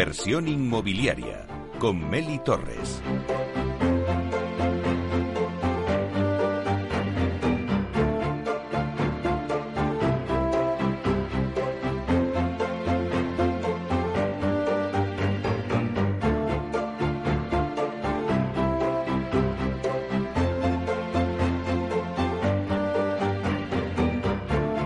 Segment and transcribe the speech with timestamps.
[0.00, 1.46] Inversión inmobiliaria
[1.78, 3.02] con Meli Torres.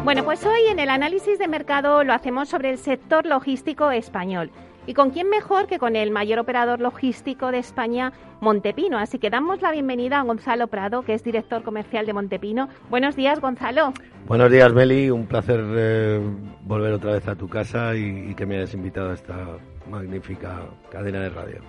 [0.02, 4.50] Bueno, pues hoy en el análisis de mercado lo hacemos sobre el sector logístico español.
[4.86, 8.98] ¿Y con quién mejor que con el mayor operador logístico de España, Montepino?
[8.98, 12.68] Así que damos la bienvenida a Gonzalo Prado, que es director comercial de Montepino.
[12.90, 13.94] Buenos días, Gonzalo.
[14.26, 15.10] Buenos días, Meli.
[15.10, 16.20] Un placer eh,
[16.64, 19.56] volver otra vez a tu casa y, y que me hayas invitado a esta
[19.90, 21.60] magnífica cadena de radio.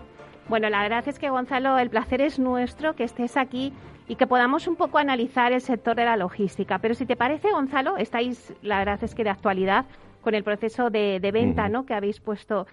[0.50, 3.72] Bueno, la verdad es que, Gonzalo, el placer es nuestro que estés aquí
[4.10, 6.80] y que podamos un poco analizar el sector de la logística.
[6.80, 9.86] Pero si te parece, Gonzalo, estáis, la verdad es que de actualidad,
[10.22, 11.86] con el proceso de, venta ¿no?
[11.86, 12.68] que habéis puesto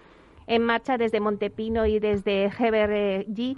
[0.46, 3.56] en marcha desde Montepino y desde GBRG,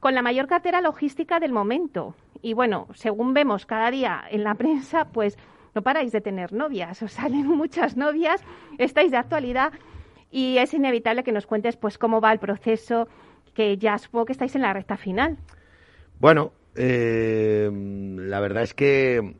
[0.00, 2.14] con la mayor cartera logística del momento.
[2.42, 5.38] Y bueno, según vemos cada día en la prensa, pues
[5.74, 8.42] no paráis de tener novias, os salen muchas novias,
[8.78, 9.72] estáis de actualidad
[10.30, 13.08] y es inevitable que nos cuentes pues cómo va el proceso,
[13.54, 15.38] que ya supongo que estáis en la recta final.
[16.20, 19.34] Bueno, eh, la verdad es que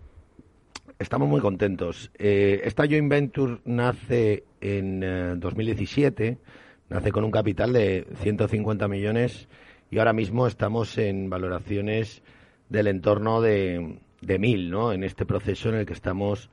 [0.99, 2.11] estamos muy contentos.
[2.19, 5.01] Eh, esta joint venture nace en
[5.41, 6.39] 2017, eh,
[6.89, 9.49] nace con un capital de 150 millones
[9.91, 12.23] y ahora mismo estamos en valoraciones
[12.69, 14.93] del entorno de, de mil, ¿no?
[14.93, 16.51] En este proceso en el que estamos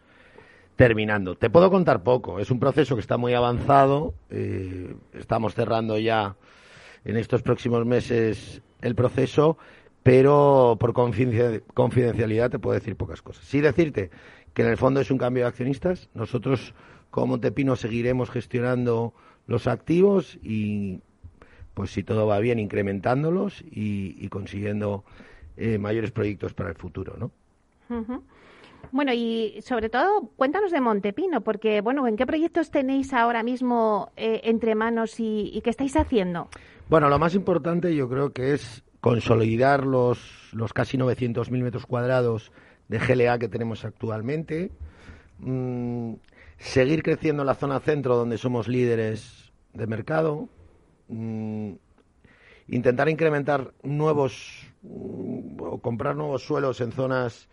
[0.75, 1.35] terminando.
[1.35, 2.39] Te puedo contar poco.
[2.39, 4.13] Es un proceso que está muy avanzado.
[5.13, 6.35] estamos cerrando ya
[7.05, 9.57] en estos próximos meses el proceso
[10.03, 13.45] pero por confidencialidad te puedo decir pocas cosas.
[13.45, 14.09] Sí decirte
[14.53, 16.09] que en el fondo es un cambio de accionistas.
[16.13, 16.73] Nosotros,
[17.11, 19.13] como Montepino, seguiremos gestionando
[19.51, 21.01] los activos y,
[21.73, 25.03] pues si todo va bien, incrementándolos y, consiguiendo
[25.57, 27.31] eh, mayores proyectos para el futuro, ¿no?
[28.91, 34.11] Bueno, y sobre todo, cuéntanos de Montepino, porque, bueno, ¿en qué proyectos tenéis ahora mismo
[34.15, 36.49] eh, entre manos y, y qué estáis haciendo?
[36.89, 42.51] Bueno, lo más importante yo creo que es consolidar los, los casi 900.000 metros cuadrados
[42.87, 44.71] de GLA que tenemos actualmente,
[45.39, 46.13] mm,
[46.57, 49.40] seguir creciendo en la zona centro donde somos líderes
[49.73, 50.49] de mercado,
[51.07, 51.73] mm,
[52.67, 57.49] intentar incrementar nuevos mm, o comprar nuevos suelos en zonas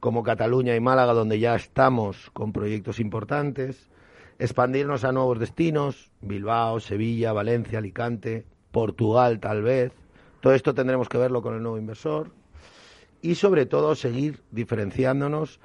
[0.00, 3.90] como Cataluña y Málaga donde ya estamos con proyectos importantes,
[4.38, 9.92] expandirnos a nuevos destinos, Bilbao, Sevilla, Valencia, Alicante, Portugal tal vez,
[10.42, 12.32] todo esto tendremos que verlo con el nuevo inversor.
[13.22, 15.60] Y sobre todo seguir diferenciándonos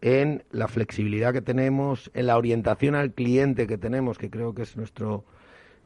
[0.00, 4.62] en la flexibilidad que tenemos, en la orientación al cliente que tenemos, que creo que
[4.62, 5.24] es nuestro,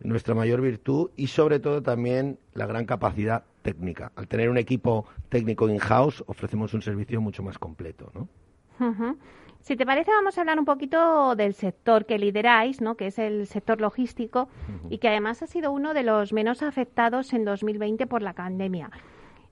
[0.00, 4.12] nuestra mayor virtud, y sobre todo también la gran capacidad técnica.
[4.16, 8.10] Al tener un equipo técnico in-house, ofrecemos un servicio mucho más completo.
[8.14, 8.28] ¿no?
[9.60, 12.96] Si te parece, vamos a hablar un poquito del sector que lideráis, ¿no?
[12.96, 14.48] que es el sector logístico
[14.88, 18.90] y que además ha sido uno de los menos afectados en 2020 por la pandemia.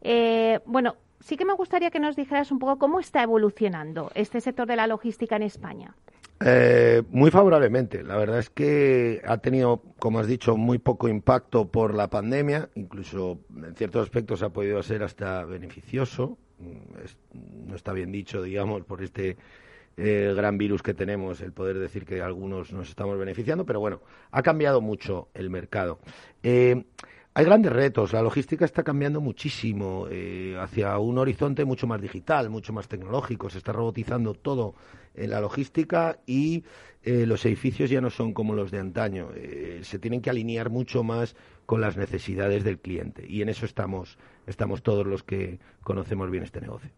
[0.00, 4.40] Eh, bueno, sí que me gustaría que nos dijeras un poco cómo está evolucionando este
[4.40, 5.94] sector de la logística en España.
[6.41, 8.02] Eh, muy favorablemente.
[8.02, 12.69] La verdad es que ha tenido, como has dicho, muy poco impacto por la pandemia.
[12.74, 16.38] Incluso en ciertos aspectos ha podido ser hasta beneficioso.
[16.58, 19.36] Mm, no está bien dicho, digamos, por este
[19.97, 24.03] el gran virus que tenemos, el poder decir que algunos nos estamos beneficiando, pero bueno,
[24.30, 25.98] ha cambiado mucho el mercado.
[26.42, 26.84] Eh,
[27.32, 32.50] hay grandes retos, la logística está cambiando muchísimo eh, hacia un horizonte mucho más digital,
[32.50, 34.74] mucho más tecnológico, se está robotizando todo
[35.16, 36.65] en la logística y
[37.03, 39.28] eh, los edificios ya no son como los de antaño,
[39.82, 44.19] se tienen que alinear mucho más con las necesidades del cliente y en eso estamos,
[44.47, 46.91] estamos todos los que conocemos bien este negocio.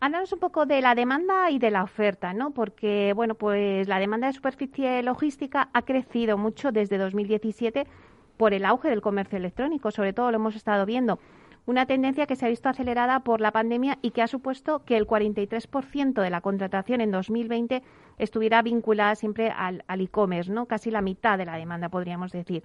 [0.00, 2.52] Háblanos un poco de la demanda y de la oferta, ¿no?
[2.52, 7.84] Porque, bueno, pues la demanda de superficie logística ha crecido mucho desde 2017
[8.36, 11.18] por el auge del comercio electrónico, sobre todo lo hemos estado viendo.
[11.68, 14.96] Una tendencia que se ha visto acelerada por la pandemia y que ha supuesto que
[14.96, 17.82] el 43% de la contratación en 2020
[18.16, 20.64] estuviera vinculada siempre al, e-commerce, ¿no?
[20.64, 22.62] Casi la mitad de la demanda, podríamos decir.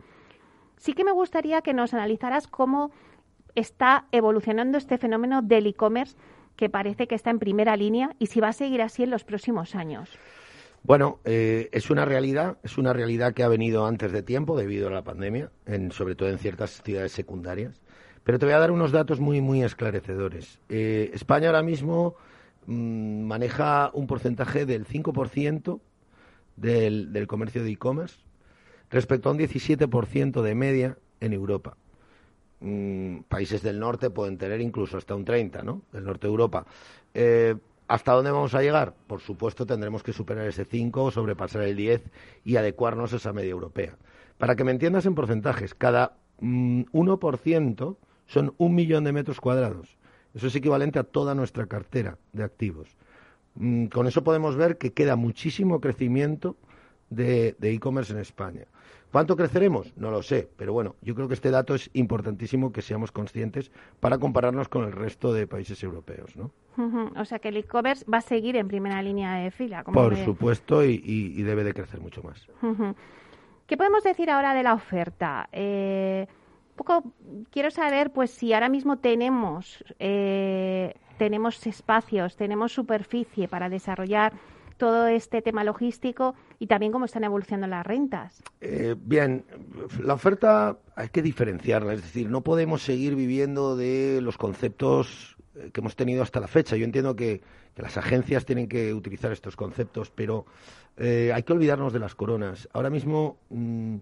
[0.77, 2.91] Sí que me gustaría que nos analizaras cómo
[3.55, 6.15] está evolucionando este fenómeno del e-commerce
[6.55, 9.25] que parece que está en primera línea y si va a seguir así en los
[9.25, 10.17] próximos años.
[10.81, 14.88] Bueno, eh, es una realidad, es una realidad que ha venido antes de tiempo debido
[14.88, 17.82] a la pandemia, en, sobre todo en ciertas ciudades secundarias.
[18.23, 20.59] Pero te voy a dar unos datos muy, muy esclarecedores.
[20.69, 22.15] Eh, España ahora mismo
[22.67, 25.79] mm, maneja un porcentaje del 5%
[26.55, 28.19] del, del comercio de e-commerce.
[28.89, 31.77] respecto a un 17% de media en Europa.
[32.59, 35.81] Mm, países del norte pueden tener incluso hasta un 30, ¿no?
[35.91, 36.65] Del norte de Europa.
[37.13, 37.55] Eh,
[37.87, 38.93] ¿Hasta dónde vamos a llegar?
[39.07, 42.03] Por supuesto, tendremos que superar ese 5, sobrepasar el 10
[42.45, 43.97] y adecuarnos a esa media europea.
[44.37, 47.95] Para que me entiendas en porcentajes, cada 1% mm,
[48.27, 49.97] son un millón de metros cuadrados.
[50.33, 52.95] Eso es equivalente a toda nuestra cartera de activos.
[53.55, 56.55] Mm, con eso podemos ver que queda muchísimo crecimiento
[57.09, 58.65] de e-commerce en España.
[59.13, 59.95] ¿Cuánto creceremos?
[59.95, 63.71] No lo sé, pero bueno, yo creo que este dato es importantísimo que seamos conscientes
[63.99, 66.49] para compararnos con el resto de países europeos, ¿no?
[67.15, 69.83] O sea que el e-commerce va a seguir en primera línea de fila.
[69.83, 72.47] Por supuesto, y, debe de crecer mucho más.
[73.67, 75.47] ¿Qué podemos decir ahora de la oferta?
[75.51, 76.25] Eh,
[76.75, 77.03] poco
[77.51, 84.33] quiero saber, pues, si ahora mismo tenemos eh, tenemos espacios, tenemos superficie para desarrollar
[84.77, 88.43] todo este tema logístico y también cómo están evolucionando las rentas.
[88.59, 89.45] Eh, bien,
[90.01, 95.69] la oferta hay que diferenciarla, es decir, no podemos seguir viviendo de los conceptos eh,
[95.71, 96.75] que hemos tenido hasta la fecha.
[96.75, 97.41] Yo entiendo que,
[97.75, 100.45] las agencias tienen que utilizar estos conceptos, pero
[100.95, 102.69] eh, hay que olvidarnos de las coronas.
[102.71, 103.95] Ahora mismo, mm,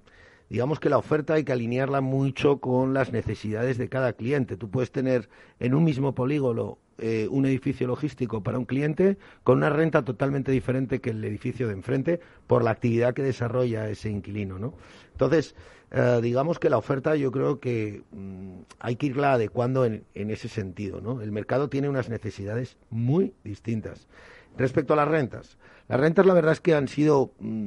[0.52, 4.58] digamos que la oferta hay que alinearla mucho con las necesidades de cada cliente.
[4.58, 5.30] Tú puedes tener
[5.62, 10.52] en un mismo polígono eh, un edificio logístico para un cliente con una renta totalmente
[10.52, 14.74] diferente que el edificio de enfrente por la actividad que desarrolla ese inquilino, ¿no?
[15.14, 15.56] Entonces,
[15.90, 20.50] eh, digamos que la oferta yo creo que mm, hay que irla adecuando en, ese
[20.50, 21.22] sentido, ¿no?
[21.22, 24.10] El mercado tiene unas necesidades muy distintas.
[24.58, 25.58] Respecto a las rentas,
[25.88, 27.61] las rentas la verdad es que han sido mm,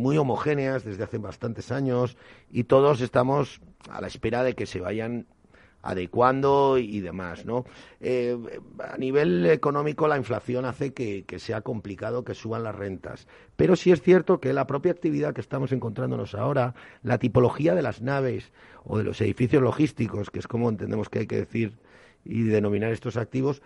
[0.00, 2.16] muy homogéneas desde hace bastantes años
[2.50, 5.26] y todos estamos a la espera de que se vayan
[5.82, 7.64] adecuando y demás, ¿no?
[8.00, 8.36] Eh,
[8.78, 13.26] a nivel económico la inflación hace que, sea complicado que suban las rentas,
[13.56, 17.82] pero sí es cierto que la propia actividad que estamos encontrándonos ahora, la tipología de
[17.82, 18.52] las naves
[18.84, 21.78] o de los edificios logísticos, que es como entendemos que hay que decir
[22.24, 23.62] y denominar estos activos,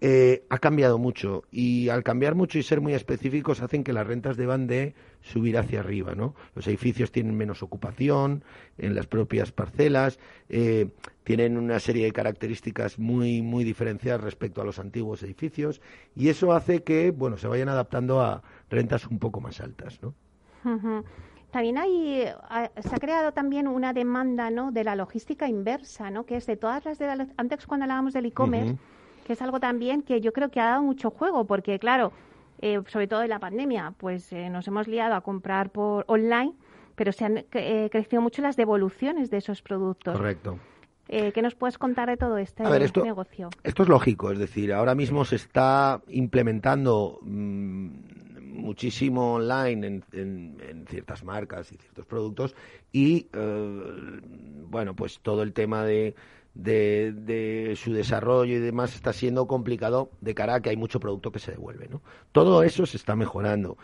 [0.00, 4.06] eh, ha cambiado mucho y al cambiar mucho y ser muy específicos hacen que las
[4.06, 6.36] rentas deban de subir hacia arriba, ¿no?
[6.54, 8.44] Los edificios tienen menos ocupación
[8.76, 10.90] en las propias parcelas, eh,
[11.24, 15.80] tienen una serie de características muy muy diferenciadas respecto a los antiguos edificios
[16.14, 20.14] y eso hace que, bueno, se vayan adaptando a rentas un poco más altas, ¿no?
[21.50, 22.24] También hay,
[22.82, 24.70] se ha creado también una demanda, ¿no?
[24.70, 26.24] De la logística inversa, ¿no?
[26.24, 28.76] Que es de todas las de antes cuando hablábamos del e-commerce
[29.28, 32.12] que es algo también que yo creo que ha dado mucho juego, porque claro,
[32.62, 36.54] eh, sobre todo en la pandemia, pues eh, nos hemos liado a comprar por online,
[36.94, 40.16] pero se han eh, crecido mucho las devoluciones de esos productos.
[40.16, 40.58] Correcto.
[41.08, 42.62] ¿Qué nos puedes contar de todo este
[43.02, 43.50] negocio?
[43.62, 47.88] Esto es lógico, es decir, ahora mismo se está implementando mm,
[48.40, 52.54] muchísimo online en, ciertas marcas y ciertos productos
[52.92, 53.26] y,
[54.68, 56.14] bueno, pues todo el tema de
[56.58, 61.30] de, su desarrollo y demás está siendo complicado de cara a que hay mucho producto
[61.30, 61.88] que se devuelve.
[61.88, 62.02] ¿no?
[62.32, 63.78] Todo eso se está mejorando.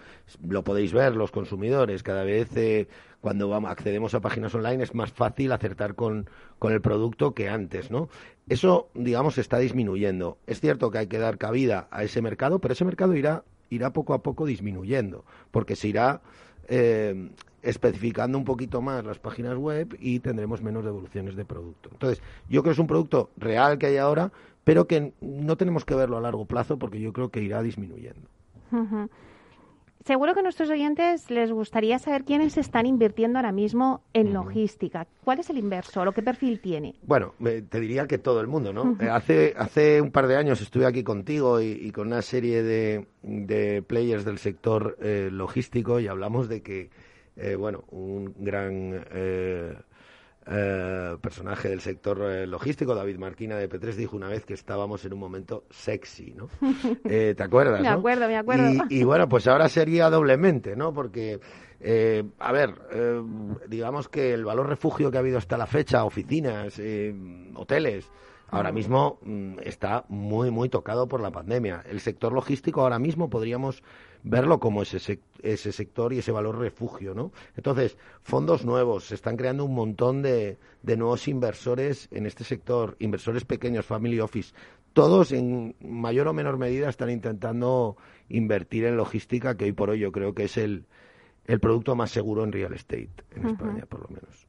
[0.46, 2.02] Lo podéis ver los consumidores.
[2.02, 2.88] Cada vez eh,
[3.20, 6.28] cuando vamos, accedemos a páginas online es más fácil acertar con,
[6.58, 7.90] con el producto que antes.
[7.90, 8.08] ¿no?
[8.48, 10.38] Eso, digamos, está disminuyendo.
[10.46, 13.92] Es cierto que hay que dar cabida a ese mercado, pero ese mercado irá, irá
[13.92, 16.22] poco a poco disminuyendo, porque se irá
[16.68, 17.30] eh,
[17.64, 21.88] especificando un poquito más las páginas web y tendremos menos devoluciones de producto.
[21.92, 24.30] Entonces, yo creo que es un producto real que hay ahora,
[24.64, 28.28] pero que no tenemos que verlo a largo plazo porque yo creo que irá disminuyendo.
[30.04, 35.06] Seguro que a nuestros oyentes les gustaría saber quiénes están invirtiendo ahora mismo en logística.
[35.24, 36.94] ¿Cuál es el inversor o qué perfil tiene?
[37.06, 38.98] Bueno, te diría que todo el mundo, ¿no?
[39.00, 43.82] Eh, hace, hace un par de años estuve aquí contigo y, con una serie de,
[43.86, 46.90] players del sector eh, logístico y hablamos de que
[47.36, 49.74] eh, bueno, un gran eh,
[50.46, 55.14] eh, personaje del sector logístico, David Marquina de P3, dijo una vez que estábamos en
[55.14, 56.48] un momento sexy, ¿no?
[57.04, 57.80] ¿Te acuerdas?
[57.80, 58.84] me acuerdo, me acuerdo.
[58.88, 60.92] Y, bueno, pues ahora sería doblemente, ¿no?
[60.92, 61.40] Porque,
[62.38, 62.74] a ver,
[63.68, 66.80] digamos que el valor refugio que ha habido hasta la fecha, oficinas,
[67.54, 68.10] hoteles,
[68.50, 71.82] ahora mismo mm, está muy, muy tocado por la pandemia.
[71.88, 73.82] El sector logístico ahora mismo podríamos
[74.24, 77.30] verlo como ese, ese sector y ese valor refugio, ¿no?
[77.56, 82.96] Entonces, fondos nuevos, se están creando un montón de, de nuevos inversores en este sector,
[82.98, 84.54] inversores pequeños, family office,
[84.94, 87.96] todos en mayor o menor medida están intentando
[88.28, 90.86] invertir en logística, que hoy por hoy yo creo que es el,
[91.46, 94.46] el producto más seguro en real estate en España, por lo menos.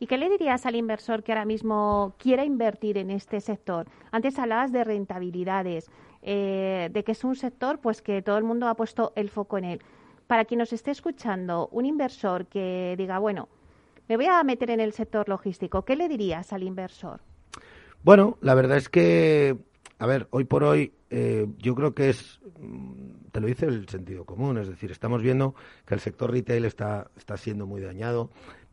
[0.00, 3.86] ¿Y qué le dirías al inversor que ahora mismo quiera invertir en este sector?
[4.10, 5.88] Antes hablabas de rentabilidades,
[6.22, 9.58] eh, de que es un sector pues que todo el mundo ha puesto el foco
[9.58, 9.82] en él.
[10.28, 13.48] para quien nos esté escuchando, un inversor que diga, bueno,
[14.08, 17.20] me voy a meter en el sector logístico, ¿qué le dirías al inversor?
[18.02, 19.56] Bueno, la verdad es que,
[19.98, 22.40] a ver, hoy por hoy eh, yo creo que es,
[23.32, 25.54] te lo dice el sentido común, es decir, estamos viendo
[25.86, 28.30] que el sector retail está, está siendo muy dañado.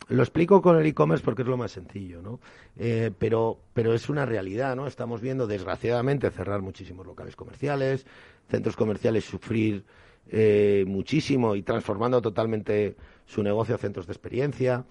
[0.09, 2.39] Lo explico con el e-commerce porque es lo más sencillo, ¿no?
[2.77, 4.85] Eh, pero, pero es una realidad, ¿no?
[4.85, 8.05] Estamos viendo, desgraciadamente, cerrar muchísimos locales comerciales,
[8.49, 9.85] centros comerciales sufrir
[10.29, 14.85] eh, muchísimo y transformando totalmente su negocio a centros de experiencia.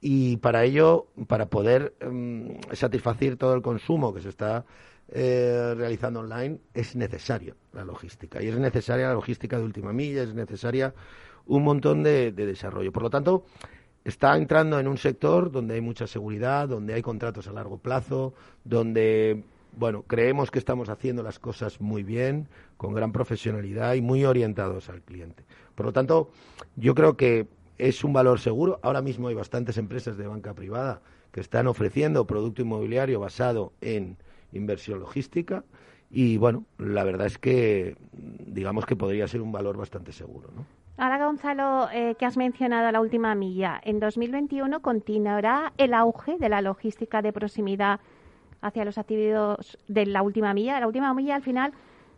[0.00, 4.64] Y para ello, para poder mm, satisfacer todo el consumo que se está
[5.12, 8.42] eh, realizando online, es necesaria la logística.
[8.42, 10.94] Y es necesaria la logística de última milla, es necesaria
[11.46, 12.92] un montón de, de desarrollo.
[12.92, 13.44] Por lo tanto,
[14.04, 18.34] está entrando en un sector donde hay mucha seguridad, donde hay contratos a largo plazo,
[18.64, 19.44] donde
[19.76, 24.88] bueno, creemos que estamos haciendo las cosas muy bien, con gran profesionalidad y muy orientados
[24.88, 25.44] al cliente.
[25.74, 26.30] Por lo tanto,
[26.76, 27.46] yo creo que
[27.78, 28.80] es un valor seguro.
[28.82, 31.02] Ahora mismo hay bastantes empresas de banca privada
[31.32, 34.16] que están ofreciendo producto inmobiliario basado en
[34.52, 35.64] inversión logística
[36.10, 40.66] y bueno, la verdad es que digamos que podría ser un valor bastante seguro, ¿no?
[40.96, 46.50] Ahora, Gonzalo, eh, que has mencionado la última milla, en 2021 continuará el auge de
[46.50, 48.00] la logística de proximidad
[48.60, 50.78] hacia los activos de la última milla.
[50.78, 51.72] La última milla, al final,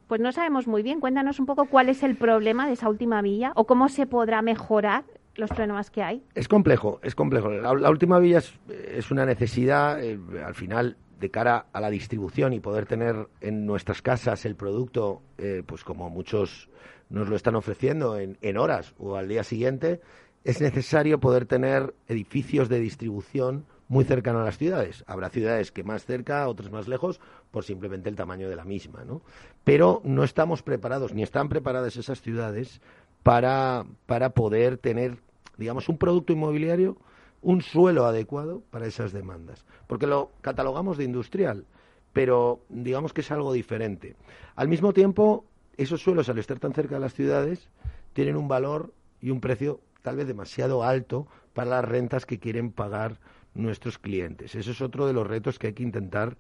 [0.08, 0.98] pues no sabemos muy bien.
[0.98, 4.42] Cuéntanos un poco cuál es el problema de esa última milla o cómo se podrá
[4.42, 5.04] mejorar
[5.36, 6.22] los problemas que hay?
[6.34, 7.50] Es complejo, es complejo.
[7.50, 12.60] La, última villa es, una necesidad, eh, al final, de cara a la distribución y
[12.60, 16.68] poder tener en nuestras casas el producto, eh, pues como muchos
[17.08, 20.00] nos lo están ofreciendo en, en horas o al día siguiente,
[20.42, 25.04] es necesario poder tener edificios de distribución muy cercanos a las ciudades.
[25.06, 27.20] Habrá ciudades que más cerca, otras más lejos,
[27.52, 29.22] por simplemente el tamaño de la misma, ¿no?
[29.62, 32.80] Pero no estamos preparados, ni están preparadas esas ciudades
[33.22, 35.18] para, para poder tener,
[35.56, 36.96] digamos, un producto inmobiliario,
[37.42, 39.64] un suelo adecuado para esas demandas.
[39.86, 41.66] Porque lo catalogamos de industrial,
[42.12, 44.16] pero digamos que es algo diferente.
[44.56, 45.44] Al mismo tiempo,
[45.76, 47.68] esos suelos, al estar tan cerca de las ciudades,
[48.12, 52.72] tienen un valor y un precio tal vez demasiado alto para las rentas que quieren
[52.72, 53.18] pagar
[53.54, 54.54] nuestros clientes.
[54.54, 56.36] Eso es otro de los retos que hay que intentar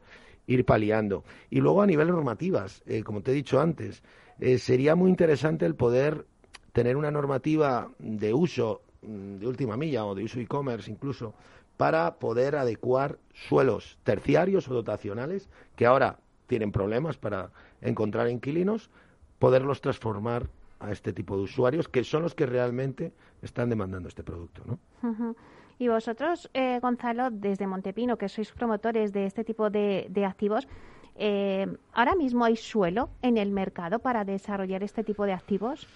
[0.46, 1.24] ir paliando.
[1.50, 4.02] Y luego a nivel normativas, eh, como te he dicho antes,
[4.40, 6.26] eh, sería muy interesante el poder
[6.72, 11.34] tener una normativa de uso de última milla o de uso e-commerce incluso
[11.76, 18.90] para poder adecuar suelos terciarios o dotacionales que ahora tienen problemas para encontrar inquilinos,
[19.38, 20.46] poderlos transformar
[20.78, 24.78] a este tipo de usuarios que son los que realmente están demandando este producto, ¿no?
[25.78, 30.68] Y vosotros, eh, Gonzalo, desde Montepino, que sois promotores de este tipo de, de activos,
[31.16, 35.88] eh, ¿ahora mismo hay suelo en el mercado para desarrollar este tipo de activos?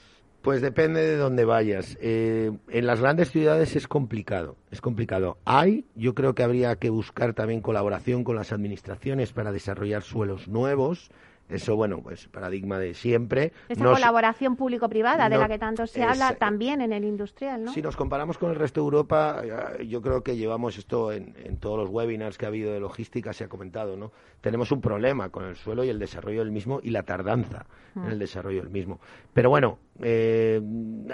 [0.46, 1.98] Pues depende de dónde vayas.
[2.00, 5.38] Eh, en las grandes ciudades es complicado, es complicado.
[5.44, 10.46] Hay, yo creo que habría que buscar también colaboración con las administraciones para desarrollar suelos
[10.46, 11.10] nuevos.
[11.48, 13.52] Eso, bueno, pues paradigma de siempre.
[13.68, 17.72] Esa colaboración público-privada de la que tanto se habla también en el industrial, ¿no?
[17.72, 19.42] Si nos comparamos con el resto de Europa,
[19.86, 23.44] yo creo que llevamos esto en, todos los webinars que ha habido de logística, se
[23.44, 24.12] ha comentado, ¿no?
[24.40, 28.04] Tenemos un problema con el suelo y el desarrollo del mismo y la tardanza en
[28.04, 28.18] el mm.
[28.18, 29.00] desarrollo del mismo.
[29.32, 30.60] Pero bueno, eh,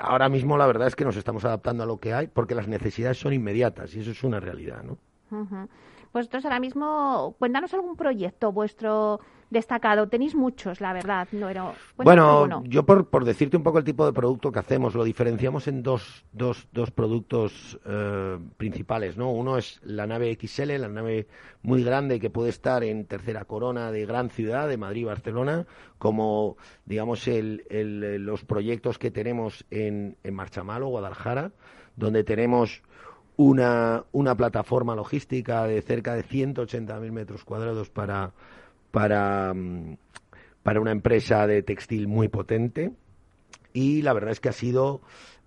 [0.01, 2.69] ahora mismo la verdad es que nos estamos adaptando a lo que hay porque las
[2.69, 4.99] necesidades son inmediatas y eso es una realidad, ¿no?
[6.13, 9.21] Vosotros ahora mismo, cuéntanos algún proyecto vuestro
[9.53, 10.09] destacado.
[10.09, 11.29] Tenéis muchos, la verdad.
[11.33, 14.95] No, pero, bueno, yo por, por decirte un poco el tipo de producto que hacemos,
[14.95, 19.17] lo diferenciamos en dos, dos, dos productos eh, principales.
[19.17, 19.31] ¿no?
[19.31, 21.29] Uno es la nave XL, la nave
[21.63, 25.67] muy grande que puede estar en tercera corona de gran ciudad, de Madrid, Barcelona,
[25.99, 31.53] como digamos el, el, los proyectos que tenemos en, en Marchamalo, Guadalajara,
[31.97, 32.83] donde tenemos
[33.37, 38.33] una, una plataforma logística de cerca de 180.000 metros cuadrados para
[38.93, 39.97] para, mm,
[40.63, 42.93] para una empresa de textil muy potente
[43.73, 45.01] y la verdad es que ha sido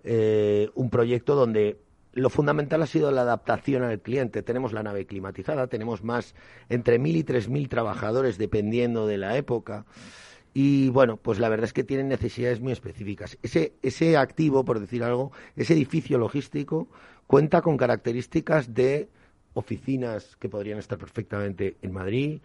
[0.04, 1.78] eh, un proyecto donde
[2.12, 4.42] lo fundamental ha sido la adaptación al cliente.
[4.42, 6.34] Tenemos la nave climatizada, tenemos más
[6.68, 9.84] entre mil y tres mil trabajadores dependiendo de la época.
[10.54, 13.36] Y bueno, pues la verdad es que tienen necesidades muy específicas.
[13.42, 16.88] Ese, ese activo, por decir algo, ese edificio logístico
[17.26, 19.08] cuenta con características de
[19.54, 22.40] oficinas que podrían estar perfectamente en Madrid,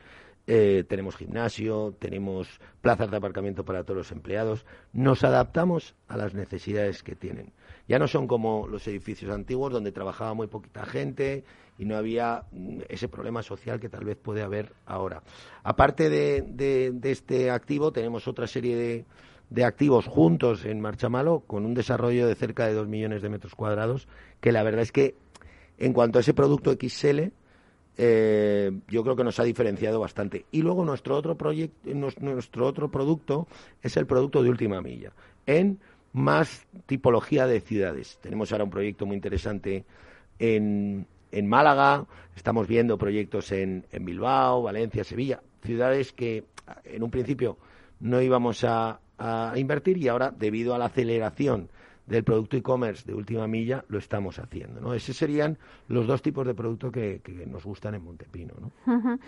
[0.48, 4.66] eh, tenemos gimnasio, tenemos plazas de aparcamiento para todos los empleados.
[4.92, 7.54] Nos adaptamos a las necesidades que tienen.
[7.88, 11.44] Ya no son como los edificios antiguos donde trabajaba muy poquita gente
[11.78, 15.22] y no había mm, ese problema social que tal vez puede haber ahora.
[15.64, 19.06] Aparte de, de, este activo, tenemos otra serie de,
[19.52, 23.54] de activos juntos en Marchamalo con un desarrollo de cerca de dos millones de metros
[23.54, 24.08] cuadrados,
[24.40, 25.16] que la verdad es que
[25.78, 27.32] en cuanto a ese producto XL,
[27.98, 30.46] eh, yo creo que nos ha diferenciado bastante.
[30.52, 33.48] Y luego nuestro otro, proyecto, nuestro otro producto
[33.84, 35.12] es el producto de última milla,
[35.46, 35.80] en
[36.14, 38.20] más tipología de ciudades.
[38.22, 39.84] Tenemos ahora un proyecto muy interesante
[40.40, 42.06] en, en Málaga,
[42.38, 46.46] estamos viendo proyectos en, en Bilbao, Valencia, Sevilla, ciudades que
[46.86, 47.58] en un principio
[48.02, 51.70] no íbamos a, a invertir y ahora, debido a la aceleración
[52.08, 54.82] del producto e-commerce de última milla, lo estamos haciendo.
[54.82, 54.94] ¿no?
[54.94, 58.54] Esos serían los dos tipos de producto que, nos gustan en Montepino.
[58.60, 59.20] ¿no?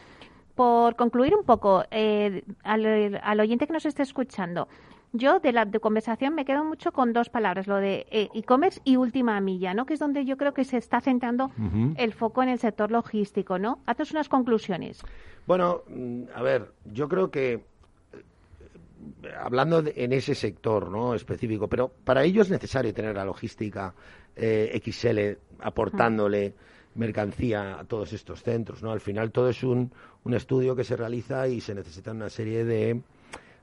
[0.55, 4.67] Por concluir un poco, eh, al, oyente que nos esté escuchando,
[5.13, 8.81] yo de la de conversación me quedo mucho con dos palabras, lo de eh, e-commerce
[8.83, 9.85] y última milla, ¿no?
[9.85, 11.51] Que es donde yo creo que se está centrando
[11.97, 13.79] el foco en el sector logístico, ¿no?
[13.85, 15.03] Haces unas conclusiones.
[15.45, 17.63] Bueno, mm, a ver, yo creo que
[19.39, 21.15] hablando en ese sector ¿no?
[21.15, 23.93] específico, pero para ello es necesario tener la logística
[24.35, 26.53] eh, XL aportándole
[26.95, 28.83] mercancía a todos estos centros.
[28.83, 28.91] ¿no?
[28.91, 29.91] Al final todo es un,
[30.23, 33.01] un estudio que se realiza y se necesita una serie de,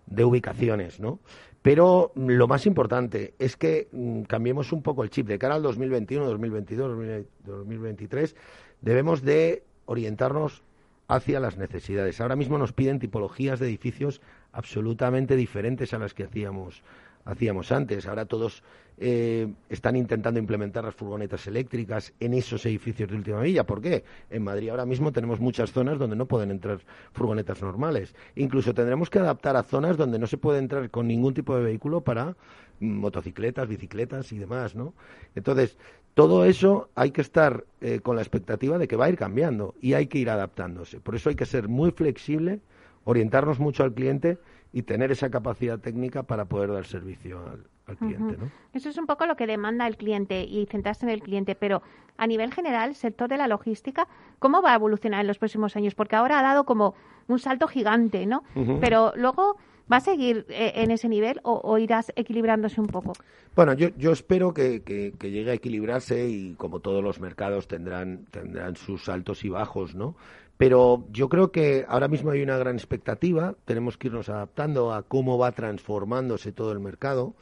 [0.06, 1.00] de ubicaciones.
[1.00, 1.20] ¿no?
[1.62, 5.26] Pero lo más importante es que mm, cambiemos un poco el chip.
[5.26, 8.36] De cara al 2021, 2022, 2023,
[8.80, 10.62] debemos de orientarnos
[11.08, 12.20] hacia las necesidades.
[12.20, 14.20] Ahora mismo nos piden tipologías de edificios
[14.52, 16.82] absolutamente diferentes a las que hacíamos
[17.24, 18.06] hacíamos antes.
[18.06, 18.62] Ahora todos
[18.98, 23.64] eh, están intentando implementar las furgonetas eléctricas en esos edificios de última milla.
[23.64, 24.04] ¿Por qué?
[24.30, 26.80] En Madrid ahora mismo tenemos muchas zonas donde no pueden entrar
[27.12, 28.14] furgonetas normales.
[28.36, 31.62] Incluso tendremos que adaptar a zonas donde no se puede entrar con ningún tipo de
[31.62, 32.36] vehículo para
[32.80, 34.94] motocicletas, bicicletas y demás, ¿no?
[35.34, 35.76] Entonces,
[36.14, 39.74] todo eso hay que estar eh, con la expectativa de que va a ir cambiando
[39.80, 40.98] y hay que ir adaptándose.
[40.98, 42.60] Por eso hay que ser muy flexible,
[43.04, 44.38] orientarnos mucho al cliente
[44.72, 48.36] y tener esa capacidad técnica para poder dar servicio al, cliente.
[48.38, 48.50] ¿no?
[48.72, 51.82] Eso es un poco lo que demanda el cliente y centrarse en el cliente, pero
[52.16, 54.06] a nivel general, el sector de la logística,
[54.38, 55.96] ¿cómo va a evolucionar en los próximos años?
[55.96, 56.94] Porque ahora ha dado como
[57.26, 58.44] un salto gigante, ¿no?
[58.80, 59.56] Pero luego
[59.90, 63.12] ¿Va a seguir eh, en ese nivel o, irás equilibrándose un poco?
[63.56, 64.82] Bueno, yo, yo espero que,
[65.20, 70.14] llegue a equilibrarse y como todos los mercados tendrán, tendrán sus altos y bajos, ¿no?
[70.60, 75.02] Pero yo creo que ahora mismo hay una gran expectativa, tenemos que irnos adaptando a
[75.04, 77.34] cómo va transformándose todo el mercado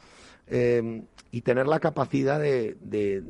[0.47, 3.21] eh, y tener la capacidad de, de,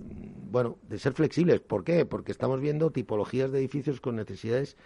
[0.51, 1.59] bueno, de ser flexibles.
[1.61, 2.05] ¿Por qué?
[2.05, 4.77] Porque estamos viendo tipologías de edificios con necesidades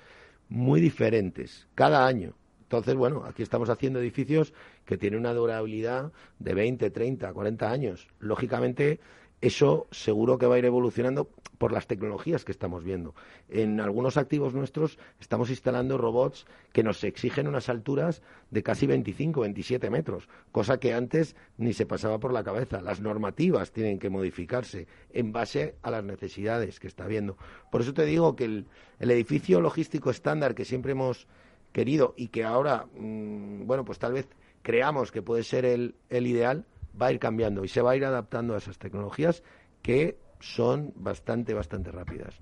[0.48, 2.34] muy diferentes cada año.
[2.62, 4.54] Entonces, bueno, aquí estamos haciendo edificios
[4.86, 8.08] que tienen una durabilidad de 20, 30, 40 años.
[8.20, 9.02] Lógicamente,
[9.44, 13.14] eso seguro que va a ir evolucionando por las tecnologías que estamos viendo.
[13.50, 19.42] En algunos activos nuestros estamos instalando robots que nos exigen unas alturas de casi 25,
[19.42, 22.82] 27 metros, cosa que antes ni se pasaba por la cabeza.
[22.82, 27.38] Las normativas tienen que modificarse en base a las necesidades que está viendo.
[27.70, 28.66] Por eso te digo que el,
[29.00, 31.28] el edificio logístico estándar que siempre hemos
[31.74, 34.30] querido y que ahora, mm, bueno, pues tal vez
[34.62, 36.66] creamos que puede ser el, el ideal,
[37.00, 39.44] va a ir cambiando y se va a ir adaptando a esas tecnologías
[39.82, 42.38] que son bastante, bastante rápidas.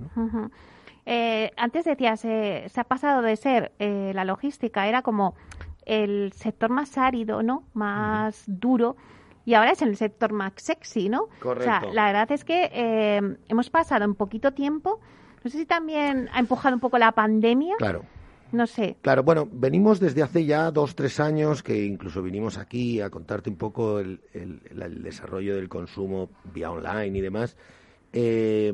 [1.06, 5.36] Eh, antes decías, eh, se ha pasado de ser eh, la logística, era como
[5.86, 7.64] el sector más árido, ¿no?
[7.74, 8.96] Más duro.
[9.46, 11.28] Y ahora es el sector más sexy, ¿no?
[11.40, 11.70] Correcto.
[11.70, 15.00] O sea, la verdad es que hemos pasado en poquito tiempo.
[15.44, 17.76] No sé si también ha empujado un poco la pandemia.
[17.78, 18.04] Claro
[18.52, 18.98] no sé.
[19.02, 23.50] Claro, bueno, venimos desde hace ya dos, tres años que incluso vinimos aquí a contarte
[23.50, 24.20] un poco el,
[25.04, 27.58] desarrollo del consumo vía online y demás.
[28.14, 28.74] Eh,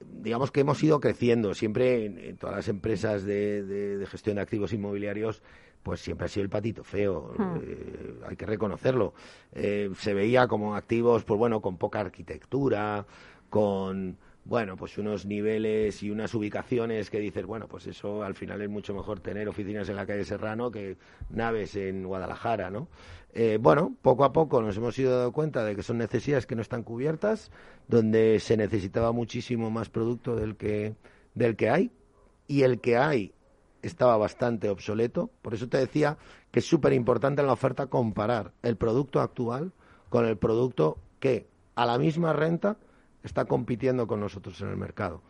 [0.00, 1.54] digamos que hemos ido creciendo.
[1.54, 5.42] Siempre en, todas las empresas de, gestión de activos inmobiliarios,
[5.82, 7.34] pues siempre ha sido el patito feo.
[7.36, 7.56] Hmm.
[7.62, 9.14] Eh, hay que reconocerlo.
[9.52, 13.06] Eh, se veía como activos, pues bueno, con poca arquitectura,
[13.48, 18.62] con bueno, pues unos niveles y unas ubicaciones que dices, bueno, pues eso al final
[18.62, 20.96] es mucho mejor tener oficinas en la calle Serrano que
[21.28, 22.88] naves en Guadalajara, ¿no?
[23.32, 26.56] Eh, bueno, poco a poco nos hemos ido dando cuenta de que son necesidades que
[26.56, 27.52] no están cubiertas,
[27.86, 30.96] donde se necesitaba muchísimo más producto del que,
[31.34, 31.92] del que hay,
[32.48, 33.32] y el que hay
[33.82, 35.30] estaba bastante obsoleto.
[35.42, 36.18] Por eso te decía
[36.50, 39.72] que es súper importante en la oferta comparar el producto actual
[40.08, 42.76] con el producto que a la misma renta
[43.22, 45.22] está compitiendo con nosotros en el mercado.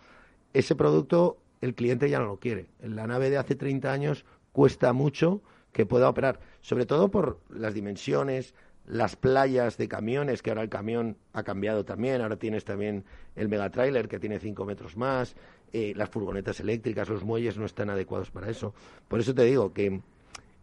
[0.52, 2.66] Ese producto el cliente ya no lo quiere.
[2.80, 7.74] La nave de hace 30 años cuesta mucho que pueda operar, sobre todo por las
[7.74, 8.54] dimensiones,
[8.86, 13.04] las playas de camiones, que ahora el camión ha cambiado también, ahora tienes también
[13.36, 15.36] el megatrailer que tiene 5 metros más,
[15.72, 18.74] eh, las furgonetas eléctricas, los muelles no están adecuados para eso.
[19.06, 20.00] Por eso te digo que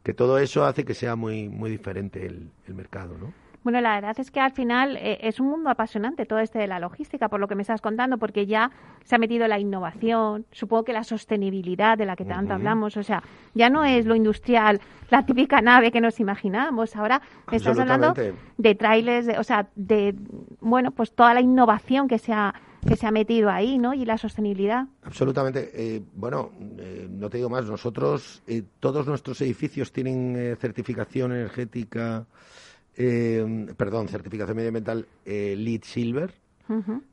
[0.07, 3.33] que todo eso hace que sea muy, muy diferente el, el mercado, ¿no?
[3.63, 6.67] Bueno, la verdad es que al final eh, es un mundo apasionante todo este de
[6.67, 8.71] la logística, por lo que me estás contando, porque ya
[9.03, 13.03] se ha metido la innovación, supongo que la sostenibilidad de la que tanto hablamos, o
[13.03, 17.77] sea, ya no es lo industrial, la típica nave que nos imaginamos, ahora me estás
[17.77, 18.13] hablando
[18.57, 20.15] de trailers, o sea, de,
[20.61, 22.53] bueno, pues toda la innovación que se ha
[22.87, 23.93] que se ha metido ahí, ¿no?
[23.93, 24.85] Y la sostenibilidad.
[25.03, 25.71] Absolutamente.
[25.73, 27.65] Eh, bueno, eh, no te digo más.
[27.65, 28.41] Nosotros,
[28.79, 32.25] todos nuestros edificios tienen certificación energética
[32.97, 36.33] eh, perdón, certificación medioambiental eh, LEED Silver,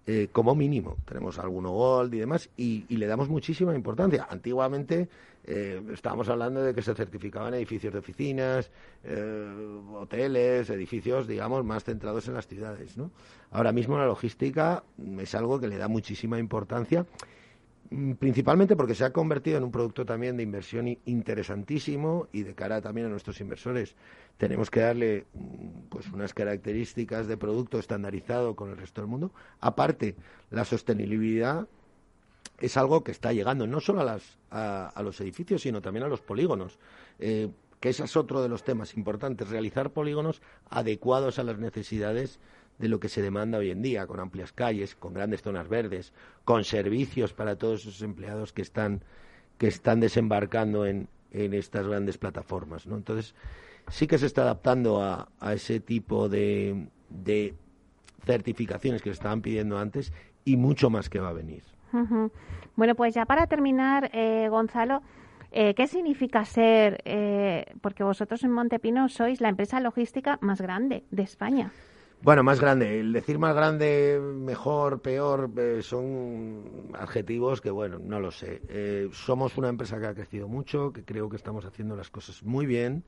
[0.06, 0.96] eh, como mínimo.
[1.04, 4.26] Tenemos alguno Gold y demás, y, le damos muchísima importancia.
[4.28, 5.08] Antiguamente
[5.44, 8.70] eh, estábamos hablando de que se certificaban edificios de oficinas,
[9.92, 12.96] hoteles, edificios, digamos, más centrados en las ciudades.
[12.96, 13.12] ¿no?
[13.52, 14.82] Ahora mismo la logística
[15.20, 17.06] es algo que le da muchísima importancia
[18.18, 22.80] principalmente porque se ha convertido en un producto también de inversión interesantísimo y de cara
[22.80, 23.94] también a nuestros inversores
[24.36, 29.32] tenemos que darle mm, pues unas características de producto estandarizado con el resto del mundo.
[29.60, 30.16] Aparte,
[30.50, 31.68] la sostenibilidad
[32.58, 36.08] es algo que está llegando no solo a, las, a, los edificios, sino también a
[36.08, 36.78] los polígonos.
[37.18, 42.40] Eh, que ese es otro de los temas importantes, realizar polígonos adecuados a las necesidades
[42.78, 46.12] de lo que se demanda hoy en día, con amplias calles, con grandes zonas verdes,
[46.44, 49.02] con servicios para todos esos empleados que están,
[49.58, 52.86] que están desembarcando en, en estas grandes plataformas.
[52.86, 52.96] ¿no?
[52.96, 53.34] Entonces,
[53.88, 57.54] sí que se está adaptando a, a ese tipo de, de
[58.24, 60.12] certificaciones que se estaban pidiendo antes
[60.44, 61.62] y mucho más que va a venir.
[62.74, 65.00] Bueno, pues ya para terminar, eh, Gonzalo,
[65.52, 71.04] eh, ¿qué significa ser, eh, porque vosotros en Montepino sois la empresa logística más grande
[71.12, 71.70] de España?
[72.24, 73.00] Bueno, más grande.
[73.00, 78.62] El decir más grande, mejor, peor, eh, son adjetivos que, bueno, no lo sé.
[78.70, 82.42] Eh, somos una empresa que ha crecido mucho, que creo que estamos haciendo las cosas
[82.42, 83.04] muy bien,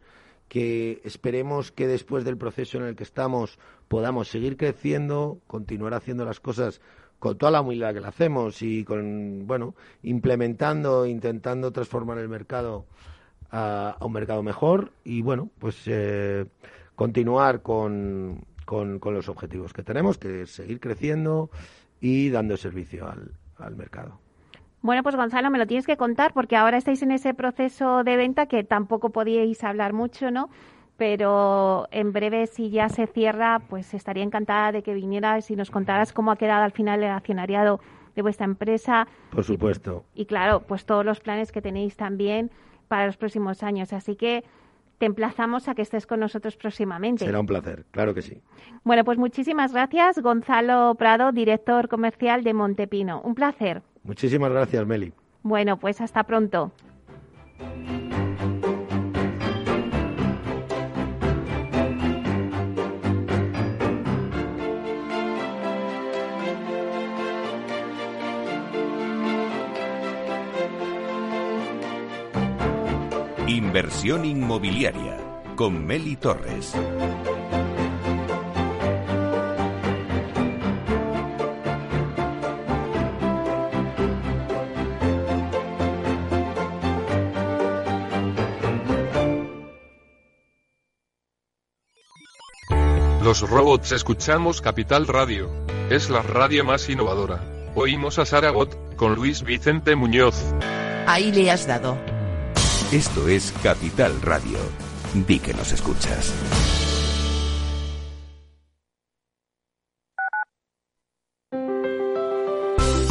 [0.48, 6.26] que esperemos que después del proceso en el que estamos podamos seguir creciendo, continuar haciendo
[6.26, 6.82] las cosas
[7.18, 12.84] con toda la humildad que la hacemos y con, bueno, implementando, intentando transformar el mercado
[13.50, 16.44] a, un mercado mejor y, bueno, pues eh,
[16.94, 21.48] continuar con con, con los objetivos que tenemos, que es seguir creciendo
[22.00, 24.20] y dando servicio al, al mercado.
[24.82, 28.16] Bueno, pues Gonzalo, me lo tienes que contar porque ahora estáis en ese proceso de
[28.16, 30.50] venta que tampoco podíais hablar mucho, ¿no?
[30.96, 35.70] Pero en breve, si ya se cierra, pues estaría encantada de que vinieras y nos
[35.70, 37.80] contaras cómo ha quedado al final el accionariado
[38.14, 39.06] de vuestra empresa.
[39.30, 40.04] Por supuesto.
[40.14, 42.50] Y, y claro, pues todos los planes que tenéis también
[42.88, 43.92] para los próximos años.
[43.92, 44.44] Así que
[44.98, 47.24] te emplazamos a que estés con nosotros próximamente.
[47.24, 48.40] Será un placer, claro que sí.
[48.84, 53.20] Bueno, pues muchísimas gracias, Gonzalo Prado, director comercial de Montepino.
[53.22, 53.82] Un placer.
[54.04, 55.12] Muchísimas gracias, Meli.
[55.42, 56.72] Bueno, pues hasta pronto.
[73.56, 75.16] Inversión inmobiliaria
[75.56, 76.74] con Meli Torres.
[93.22, 95.50] Los robots escuchamos Capital Radio.
[95.88, 97.40] Es la radio más innovadora.
[97.74, 100.44] Oímos a Saragot, con Luis Vicente Muñoz.
[101.06, 101.96] Ahí le has dado.
[102.92, 104.58] Esto es Capital Radio.
[105.26, 106.32] Di que nos escuchas.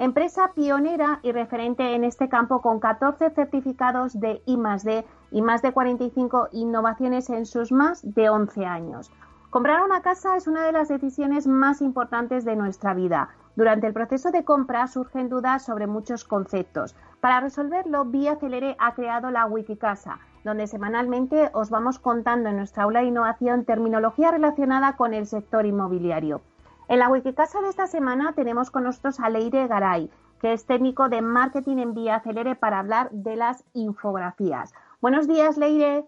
[0.00, 5.72] empresa pionera y referente en este campo con 14 certificados de I+D y más de
[5.72, 9.12] 45 innovaciones en sus más de 11 años.
[9.50, 13.28] Comprar una casa es una de las decisiones más importantes de nuestra vida.
[13.56, 16.96] Durante el proceso de compra surgen dudas sobre muchos conceptos.
[17.20, 22.84] Para resolverlo, Vía Celere ha creado la Wikicasa, donde semanalmente os vamos contando en nuestra
[22.84, 26.40] aula de innovación terminología relacionada con el sector inmobiliario.
[26.90, 31.08] En la Wikicasa de esta semana tenemos con nosotros a Leire Garay, que es técnico
[31.08, 34.74] de marketing en Vía Celere para hablar de las infografías.
[35.00, 36.02] Buenos días, Leire.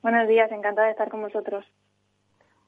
[0.00, 1.66] Buenos días, encantada de estar con vosotros.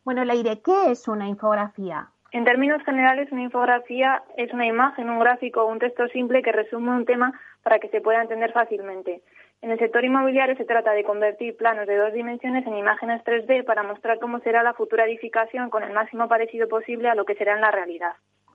[0.03, 2.09] Bueno, Leire, ¿qué es una infografía?
[2.33, 6.51] En términos generales, una infografía es una imagen, un gráfico o un texto simple que
[6.51, 9.23] resume un tema para que se pueda entender fácilmente.
[9.63, 13.65] En el sector inmobiliario se trata de convertir planos de dos dimensiones en imágenes 3D
[13.65, 17.35] para mostrar cómo será la futura edificación con el máximo parecido posible a lo que
[17.35, 18.15] será en la realidad.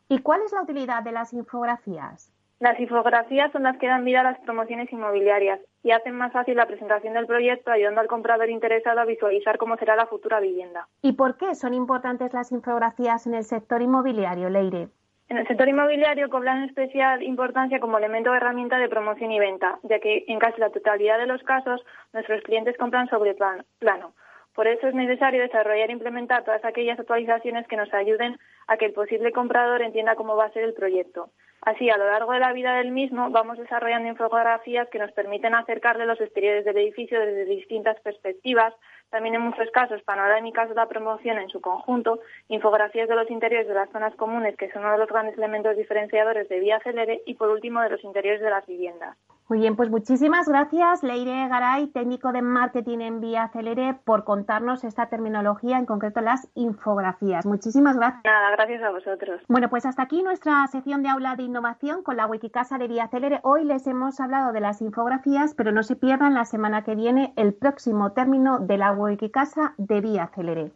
[0.10, 2.32] ¿Y cuál es la utilidad de las infografías?
[2.60, 6.56] Las infografías son las que dan vida a las promociones inmobiliarias y hacen más fácil
[6.56, 10.88] la presentación del proyecto, ayudando al comprador interesado a visualizar cómo será la futura vivienda.
[11.04, 14.88] ¿Y por qué son importantes las infografías en el sector inmobiliario, Leire?
[15.28, 19.80] En el sector inmobiliario cobran especial importancia como elemento de herramienta de promoción y venta,
[19.84, 21.84] ya que en casi la totalidad de los casos
[22.14, 24.14] nuestros clientes compran sobre plano.
[24.54, 28.86] Por eso es necesario desarrollar e implementar todas aquellas actualizaciones que nos ayuden a que
[28.86, 31.30] el posible comprador entienda cómo va a ser el proyecto.
[31.66, 35.56] Así, a lo largo de la vida del mismo, vamos desarrollando infografías que nos permiten
[35.56, 38.72] acercarle los exteriores del edificio desde distintas perspectivas,
[39.10, 43.68] también en muchos casos panorámicas de la promoción en su conjunto, infografías de los interiores
[43.68, 47.24] de las zonas comunes, que son uno de los grandes elementos diferenciadores de Vía Celere,
[47.26, 49.18] y por último de los interiores de las viviendas.
[49.48, 54.84] Muy bien, pues muchísimas gracias, Leire Garay, técnico de marketing en Vía Celere, por contarnos
[54.84, 57.46] esta terminología, en concreto las infografías.
[57.46, 58.24] Muchísimas gracias.
[58.24, 59.44] Nada, gracias a vosotros.
[59.48, 63.08] Bueno, pues hasta aquí nuestra sección de aula de innovación con la Wikicasa de Vía
[63.08, 63.40] Celere.
[63.44, 67.32] Hoy les hemos hablado de las infografías, pero no se pierdan la semana que viene
[67.36, 70.72] el próximo término de la Wikicasa de Vía Celere.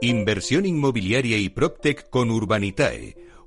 [0.00, 3.27] Inversión inmobiliaria y PropTech con Urbanitae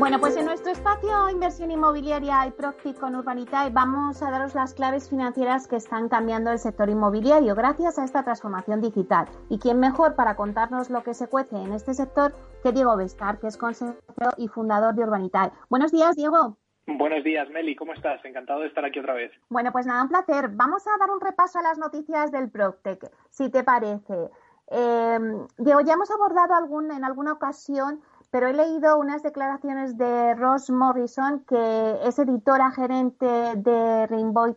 [0.00, 4.72] Bueno, pues en nuestro espacio Inversión Inmobiliaria y Proxy con Urbanitae vamos a daros las
[4.72, 9.28] claves financieras que están cambiando el sector inmobiliario gracias a esta transformación digital.
[9.50, 12.32] ¿Y quién mejor para contarnos lo que se cuece en este sector
[12.62, 15.52] que Diego Bestar, que es consejero y fundador de Urbanitae?
[15.68, 16.56] Buenos días, Diego.
[16.86, 18.24] Buenos días, Meli, ¿cómo estás?
[18.24, 19.30] Encantado de estar aquí otra vez.
[19.50, 20.48] Bueno, pues nada, un placer.
[20.48, 24.30] Vamos a dar un repaso a las noticias del Proctec, si te parece.
[24.70, 25.18] Eh,
[25.58, 30.70] Diego, ya hemos abordado algún, en alguna ocasión pero he leído unas declaraciones de Ross
[30.70, 34.56] Morrison, que es editora gerente de Rainbow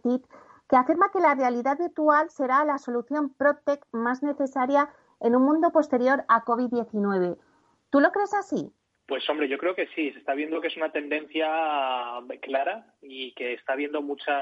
[0.69, 5.71] que afirma que la realidad virtual será la solución PropTech más necesaria en un mundo
[5.71, 7.38] posterior a COVID-19.
[7.89, 8.73] ¿Tú lo crees así?
[9.13, 11.47] Pues hombre, yo creo que sí, se está viendo que es una tendencia
[12.41, 14.41] clara y que está habiendo mucha,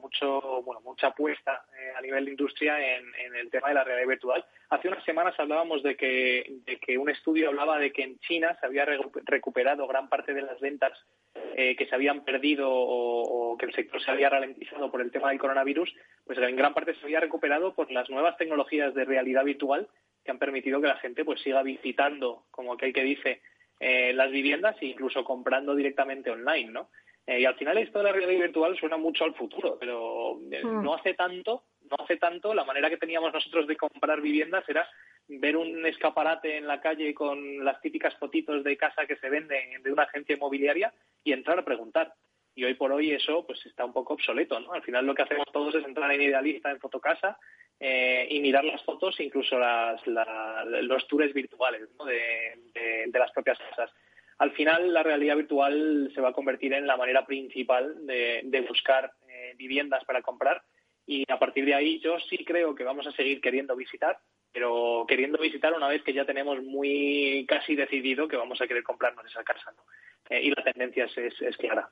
[0.00, 3.04] mucho, bueno, mucha apuesta eh, a nivel de industria en,
[3.34, 4.44] el tema de la realidad virtual.
[4.70, 8.56] Hace unas semanas hablábamos de que, de que un estudio hablaba de que en China
[8.60, 8.86] se había
[9.24, 10.92] recuperado gran parte de las ventas
[11.56, 15.30] eh, que se habían perdido o, que el sector se había ralentizado por el tema
[15.30, 15.92] del coronavirus,
[16.24, 19.88] pues en gran parte se había recuperado por las nuevas tecnologías de realidad virtual
[20.24, 23.40] que han permitido que la gente pues siga visitando, como aquel que dice,
[23.84, 26.90] eh, las viviendas e incluso comprando directamente online, ¿no?
[27.26, 30.64] Eh, y al final esto de la realidad virtual suena mucho al futuro, pero eh,
[30.64, 30.84] hmm.
[30.84, 34.88] no hace tanto, no hace tanto, la manera que teníamos nosotros de comprar viviendas era
[35.26, 39.82] ver un escaparate en la calle con las típicas fotitos de casa que se venden
[39.82, 42.14] de una agencia inmobiliaria y entrar a preguntar.
[42.54, 44.74] Y hoy por hoy eso pues está un poco obsoleto, ¿no?
[44.74, 47.36] Al final lo que hacemos todos es entrar en Idealista, en Fotocasa,
[47.80, 53.90] eh, y mirar las fotos incluso los tours virtuales de, las propias casas.
[54.38, 59.12] Al final, la realidad virtual se va a convertir en la manera principal de, buscar
[59.28, 60.62] eh, viviendas para comprar
[61.06, 64.18] y a partir de ahí yo sí creo que vamos a seguir queriendo visitar,
[64.52, 68.82] pero queriendo visitar una vez que ya tenemos muy casi decidido que vamos a querer
[68.82, 69.72] comprarnos esa casa.
[70.30, 71.90] Eh, y la tendencia es, clara.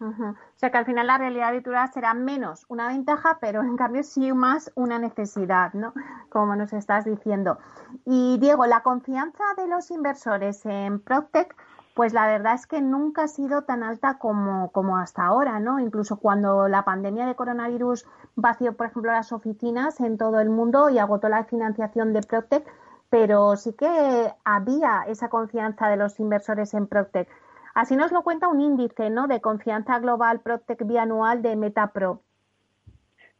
[0.00, 4.02] O sea que al final la realidad virtual será menos una ventaja, pero en cambio
[4.02, 5.94] sí más una necesidad, ¿no?
[6.28, 7.58] Como nos estás diciendo.
[8.04, 11.54] Y Diego, la confianza de los inversores en Proctec
[11.94, 15.78] pues la verdad es que nunca ha sido tan alta como, como hasta ahora, ¿no?
[15.78, 18.04] Incluso cuando la pandemia de coronavirus
[18.34, 22.66] vació, por ejemplo, las oficinas en todo el mundo y agotó la financiación de Proctec,
[23.10, 27.28] pero sí que había esa confianza de los inversores en Proctec.
[27.74, 29.26] Así nos lo cuenta un índice, ¿no?
[29.26, 32.22] De confianza global Proctec bianual de Metapro.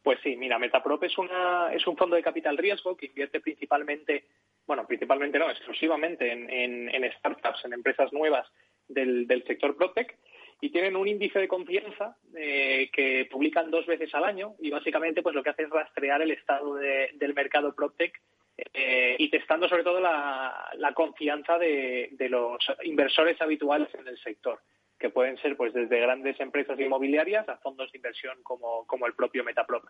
[0.03, 4.25] Pues sí, mira, Metaprop es, una, es un fondo de capital riesgo que invierte principalmente
[4.67, 8.47] bueno, principalmente no, exclusivamente en, startups, en empresas nuevas
[8.87, 10.17] del, sector PropTech
[10.61, 15.21] y tienen un índice de confianza eh, que publican dos veces al año y básicamente
[15.21, 18.19] pues lo que hace es rastrear el estado del mercado PropTech
[18.57, 24.59] eh, y testando sobre todo la, confianza de, los inversores habituales en el sector
[24.97, 29.13] que pueden ser pues desde grandes empresas inmobiliarias a fondos de inversión como, como el
[29.13, 29.83] propio Metaprop.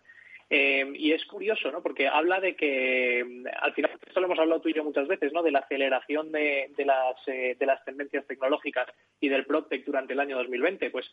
[0.50, 1.80] Eh, y es curioso, ¿no?
[1.80, 5.06] Porque habla de que, mm, al final, esto lo hemos hablado tú y yo muchas
[5.06, 5.44] veces, ¿no?
[5.44, 8.88] De la aceleración de, de, las, eh, de las tendencias tecnológicas
[9.20, 10.90] y del PropTech durante el año 2020.
[10.90, 11.08] Pues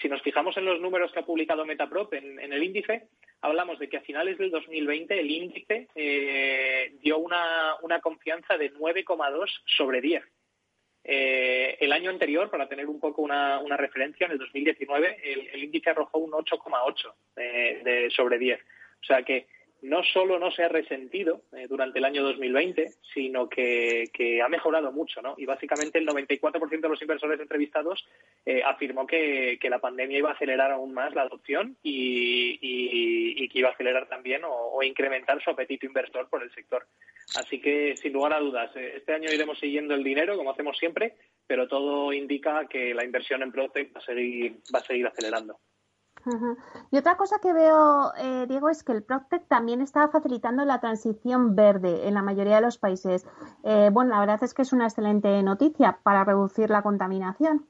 [0.00, 3.08] si nos fijamos en los números que ha publicado Metaprop en, en el índice,
[3.42, 8.72] hablamos de que a finales del 2020 el índice eh, dio una, una confianza de
[8.72, 10.22] 9,2 sobre 10.
[11.04, 15.18] Eh, el año anterior, para tener un poco una, referencia, en el 2019
[15.52, 18.60] el, índice arrojó un 8,8 eh, sobre 10.
[18.60, 19.46] O sea que
[19.82, 24.08] no solo no se ha resentido eh, durante el año 2020, sino que,
[24.42, 25.34] ha mejorado mucho, ¿no?
[25.36, 28.04] Y básicamente el 94% de los inversores entrevistados
[28.46, 33.68] eh, afirmó que, la pandemia iba a acelerar aún más la adopción y, que iba
[33.68, 36.86] a acelerar también o, incrementar su apetito inversor por el sector.
[37.36, 40.78] Así que, sin lugar a dudas, eh, este año iremos siguiendo el dinero, como hacemos
[40.78, 41.16] siempre,
[41.46, 45.58] pero todo indica que la inversión en Protec va a seguir, va a seguir acelerando.
[46.90, 50.80] Y otra cosa que veo, eh, Diego, es que el Proctec también está facilitando la
[50.80, 53.26] transición verde en la mayoría de los países.
[53.64, 57.66] Eh, bueno, la verdad es que es una excelente noticia para reducir la contaminación.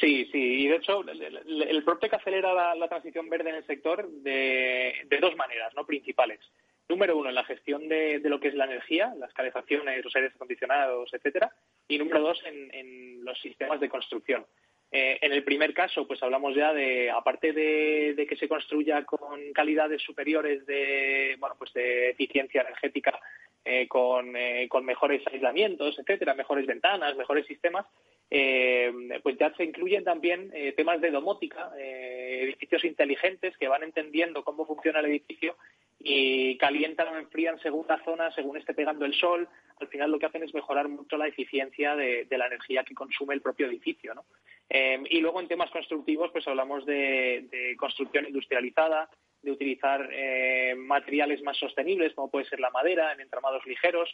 [0.00, 4.08] Sí, sí, y de hecho el, el Proctec acelera la, transición verde en el sector
[4.08, 6.40] de, dos maneras no principales.
[6.88, 10.32] Número uno, en la gestión de, lo que es la energía, las calefacciones, los aires
[10.34, 11.52] acondicionados, etcétera.
[11.86, 14.46] Y número dos, en los sistemas de construcción.
[14.90, 19.52] Eh, en el primer caso, pues hablamos ya de, aparte de, que se construya con
[19.52, 23.18] calidades superiores de, bueno, pues de eficiencia energética,
[23.64, 27.86] eh, con, eh, con, mejores aislamientos, etcétera, mejores ventanas, mejores sistemas,
[28.30, 35.00] pues ya se incluyen también temas de domótica, edificios inteligentes que van entendiendo cómo funciona
[35.00, 35.56] el edificio
[35.98, 39.48] y calientan o enfrían según la zona, según esté pegando el sol.
[39.80, 43.34] Al final lo que hacen es mejorar mucho la eficiencia de, la energía que consume
[43.34, 44.14] el propio edificio.
[44.14, 44.24] ¿no?
[44.68, 49.08] Em, y luego en temas constructivos, pues hablamos de, construcción industrializada,
[49.42, 54.08] de utilizar eh, materiales más sostenibles, como puede ser la madera, en entramados ligeros.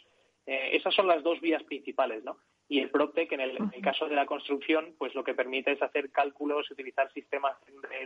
[0.45, 2.37] Eh, esas son las dos vías principales, ¿no?
[2.67, 6.09] y el PropTech, en el, caso de la construcción, pues lo que permite es hacer
[6.09, 7.55] cálculos, utilizar sistemas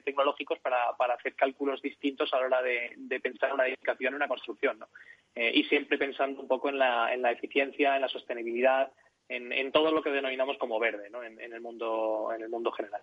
[0.04, 4.80] tecnológicos para, para hacer cálculos distintos a la hora de, pensar una edificación, una construcción,
[4.80, 4.88] ¿no?
[5.36, 8.92] Eh, y siempre pensando un poco en la, en la eficiencia, en la sostenibilidad,
[9.30, 11.24] en, en todo lo que denominamos como verde, ¿no?
[11.24, 13.02] en, en el mundo en el mundo general.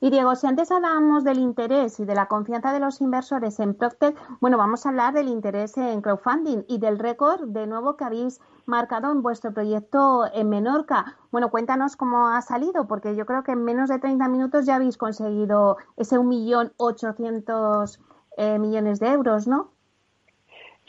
[0.00, 3.74] Y Diego, si antes hablábamos del interés y de la confianza de los inversores en
[3.74, 8.04] Procter, bueno, vamos a hablar del interés en crowdfunding y del récord de nuevo que
[8.04, 11.16] habéis marcado en vuestro proyecto en Menorca.
[11.32, 14.76] Bueno, cuéntanos cómo ha salido, porque yo creo que en menos de 30 minutos ya
[14.76, 17.98] habéis conseguido ese 1.800.000
[18.36, 19.73] eh, millones de euros, ¿no?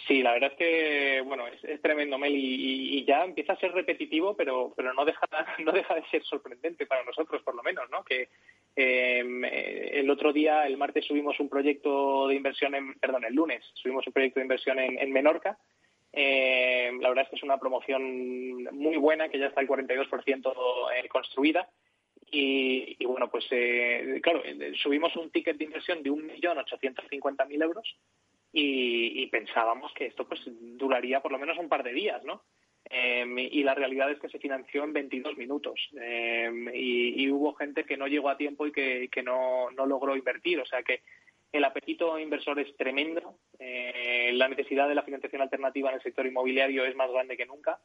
[0.08, 4.36] Sí, la verdad es que bueno es, tremendo Mel y, ya empieza a ser repetitivo,
[4.36, 5.26] pero pero no deja
[5.60, 8.04] no deja de ser sorprendente para nosotros por lo menos, ¿no?
[8.04, 8.30] Que
[8.76, 13.34] em, eh, el otro día, el martes subimos un proyecto de inversión en, perdón, el
[13.34, 15.58] lunes subimos un proyecto de inversión en, Menorca.
[16.12, 20.54] Em, la verdad es que es una promoción muy buena que ya está el 42%
[20.94, 21.70] eh, construida.
[22.32, 24.42] Y, y, bueno, pues eh, claro,
[24.82, 27.96] subimos un ticket de inversión de 1.850.000 euros
[28.58, 32.44] y, pensábamos que esto pues duraría por lo menos un par de días, ¿no?
[32.86, 37.84] Em, y la realidad es que se financió en 22 minutos em, y, hubo gente
[37.84, 40.62] que no llegó a tiempo y que, no, no, logró invertir.
[40.62, 41.02] O sea que
[41.52, 46.26] el apetito inversor es tremendo, eh, la necesidad de la financiación alternativa en el sector
[46.26, 47.80] inmobiliario es más grande que nunca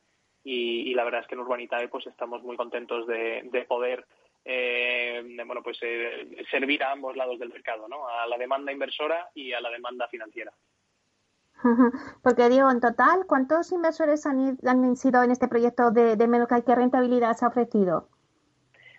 [0.44, 4.06] y, la verdad es que en Urbanitae pues estamos muy contentos de, de poder
[4.44, 8.08] eh, bueno, pues eh, servir a ambos lados del mercado, ¿no?
[8.08, 10.52] A la demanda inversora y a la demanda financiera.
[12.22, 16.58] Porque digo, en total, ¿cuántos inversores han, han sido en este proyecto de, de Menorca
[16.58, 18.08] y qué rentabilidad se ha ofrecido?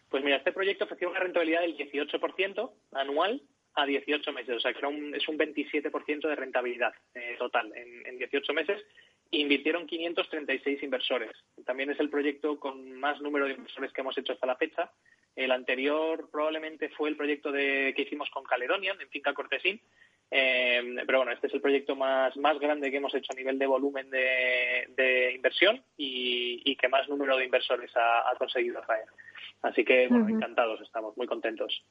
[0.10, 3.42] Pues mira, este proyecto ofrecía una rentabilidad del 18% anual
[3.76, 8.18] a 18 meses, o sea que es un 27% de rentabilidad eh, total en, en
[8.18, 8.84] 18 meses.
[9.32, 11.32] Invirtieron 536 inversores.
[11.66, 14.92] También es el proyecto con más número de inversores que hemos hecho hasta la fecha.
[15.36, 19.80] El anterior probablemente fue el proyecto de, que hicimos con Caledonian en Finca Cortesín,
[20.30, 23.60] eh, pero bueno, este es el proyecto más, más grande que hemos hecho a nivel
[23.60, 29.06] de volumen de, inversión y, que más número de inversores ha, conseguido atraer.
[29.62, 31.84] Así que, bueno, encantados estamos, muy contentos.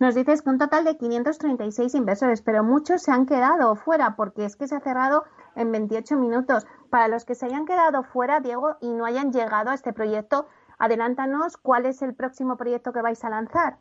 [0.00, 4.44] Nos dices que un total de 536 inversores, pero muchos se han quedado fuera porque
[4.44, 5.24] es que se ha cerrado
[5.56, 6.66] en 28 minutos.
[6.90, 10.48] Para los que se hayan quedado fuera, Diego, y no hayan llegado a este proyecto,
[10.78, 13.76] adelántanos cuál es el próximo proyecto que vais a lanzar.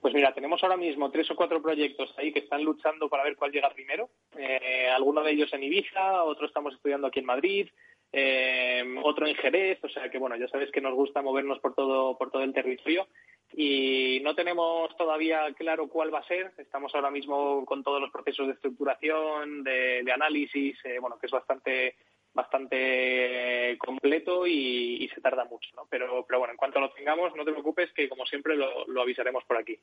[0.00, 3.36] Pues mira, tenemos ahora mismo tres o cuatro proyectos ahí que están luchando para ver
[3.36, 4.10] cuál llega primero.
[4.36, 7.68] Eh, alguno de ellos en Ibiza, otro estamos estudiando aquí en Madrid,
[8.12, 11.74] eh, otro en Jerez, o sea que bueno, ya sabes que nos gusta movernos por
[11.74, 13.06] todo, por todo el territorio
[13.54, 16.52] y no tenemos todavía claro cuál va a ser.
[16.58, 21.32] Estamos ahora mismo con todos los procesos de estructuración, de, análisis, eh, bueno, que es
[21.32, 21.96] bastante
[22.34, 25.86] bastante completo y, se tarda mucho, ¿no?
[25.90, 29.44] Pero, pero bueno, en cuanto lo tengamos, no te preocupes que como siempre lo avisaremos
[29.44, 29.78] por aquí.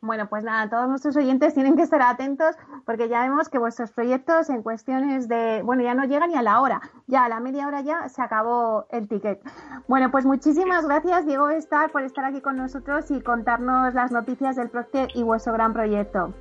[0.00, 3.90] Bueno, pues nada, todos nuestros oyentes tienen que estar atentos porque ya vemos que vuestros
[3.90, 7.40] proyectos en cuestiones de, bueno, ya no llegan ni a la hora, ya a la
[7.40, 9.40] media hora ya se acabó el ticket.
[9.88, 14.56] Bueno, pues muchísimas gracias, Diego Estar, por estar aquí con nosotros y contarnos las noticias
[14.56, 16.32] del Procter y vuestro gran proyecto.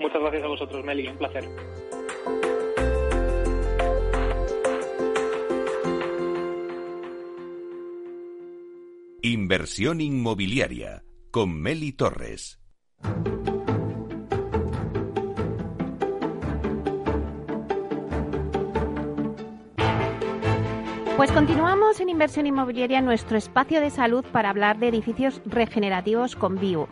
[0.00, 1.44] Muchas gracias a vosotros, Meli, un placer.
[9.22, 11.02] Inversión inmobiliaria
[11.34, 12.60] con Meli Torres.
[21.16, 26.60] Pues continuamos en inversión inmobiliaria, nuestro espacio de salud para hablar de edificios regenerativos con
[26.60, 26.88] Bio.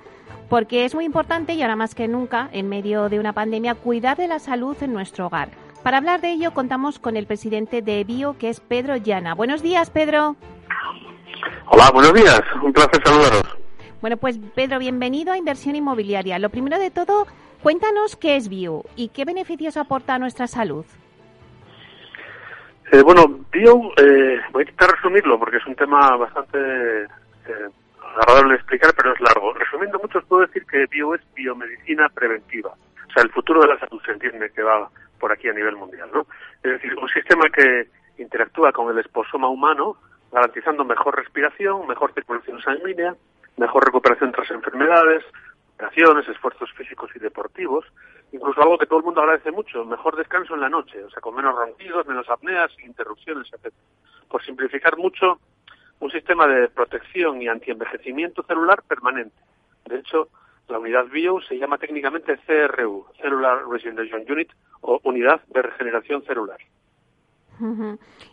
[0.48, 4.16] Porque es muy importante y ahora más que nunca, en medio de una pandemia, cuidar
[4.16, 5.50] de la salud en nuestro hogar.
[5.84, 9.36] Para hablar de ello contamos con el presidente de Bio, que es Pedro Llana.
[9.36, 10.34] Buenos días, Pedro.
[11.68, 12.40] Hola, buenos días.
[12.60, 13.61] Un placer saludaros.
[14.02, 16.40] Bueno, pues Pedro, bienvenido a Inversión Inmobiliaria.
[16.40, 17.24] Lo primero de todo,
[17.62, 20.84] cuéntanos qué es Bio y qué beneficios aporta a nuestra salud.
[22.90, 23.22] Eh, bueno,
[23.52, 26.58] Bio, eh, voy a intentar resumirlo porque es un tema bastante
[27.04, 27.68] eh,
[28.18, 29.52] agradable de explicar, pero es largo.
[29.52, 32.70] Resumiendo mucho, os puedo decir que Bio es biomedicina preventiva.
[32.70, 34.90] O sea, el futuro de la salud se entiende que va
[35.20, 36.26] por aquí a nivel mundial, ¿no?
[36.64, 37.86] Es decir, un sistema que
[38.18, 39.96] interactúa con el esposoma humano,
[40.32, 43.14] garantizando mejor respiración, mejor circulación sanguínea,
[43.56, 45.24] mejor recuperación tras enfermedades,
[45.74, 47.84] operaciones, esfuerzos físicos y deportivos,
[48.32, 51.20] incluso algo que todo el mundo agradece mucho, mejor descanso en la noche, o sea,
[51.20, 53.72] con menos ronquidos, menos apneas, interrupciones, etc.
[54.28, 55.38] Por simplificar mucho,
[56.00, 59.36] un sistema de protección y antienvejecimiento celular permanente.
[59.86, 60.28] De hecho,
[60.68, 64.50] la unidad bio se llama técnicamente CRU, Cellular Regeneration Unit,
[64.80, 66.58] o Unidad de Regeneración Celular.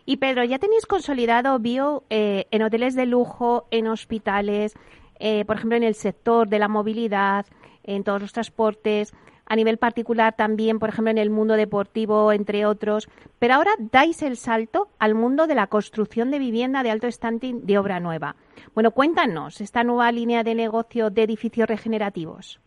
[0.05, 4.73] Y Pedro, ¿ya tenéis consolidado bio eh, en hoteles de lujo, en hospitales,
[5.19, 7.45] eh, por ejemplo, en el sector de la movilidad,
[7.83, 9.13] en todos los transportes,
[9.49, 13.09] a nivel particular también, por ejemplo, en el mundo deportivo, entre otros.
[13.39, 17.65] Pero ahora dais el salto al mundo de la construcción de vivienda de alto standing
[17.65, 18.35] de obra nueva.
[18.75, 22.59] Bueno, cuéntanos esta nueva línea de negocio de edificios regenerativos.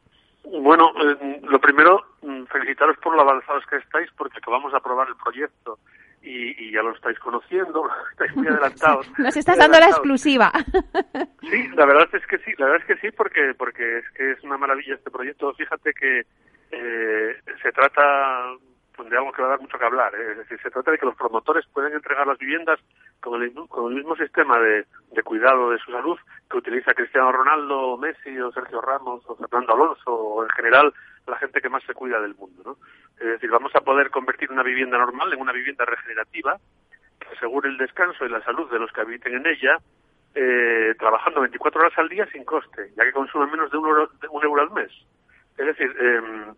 [0.44, 5.06] Bueno, eh, lo primero, mm, felicitaros por lo avanzados que estáis, porque acabamos de aprobar
[5.08, 5.78] el proyecto
[6.22, 9.06] y, ya lo estáis conociendo, estáis muy adelantados.
[9.18, 10.52] Nos estás dando la exclusiva.
[11.42, 14.30] Sí, la verdad es que sí, la verdad es que sí, porque porque es que
[14.30, 15.52] es una maravilla este proyecto.
[15.54, 16.20] Fíjate que
[16.70, 18.54] eh, se trata
[18.96, 20.14] pues, de algo que va a dar mucho que hablar.
[20.14, 20.30] ¿eh?
[20.30, 22.78] Es decir, se trata de que los promotores pueden entregar las viviendas
[23.20, 26.16] con el, con el mismo sistema de, de, cuidado de su salud
[26.48, 30.94] que utiliza Cristiano Ronaldo, Messi o Sergio Ramos o Fernando Alonso o en general
[31.26, 32.62] la gente que más se cuida del mundo.
[32.64, 32.76] ¿no?
[33.18, 36.58] Es decir, vamos a poder convertir una vivienda normal en una vivienda regenerativa
[37.18, 39.78] que asegure el descanso y la salud de los que habiten en ella,
[40.34, 44.10] eh, trabajando 24 horas al día sin coste, ya que consume menos de un euro,
[44.30, 44.90] un euro al mes.
[45.56, 46.52] Es decir, eh,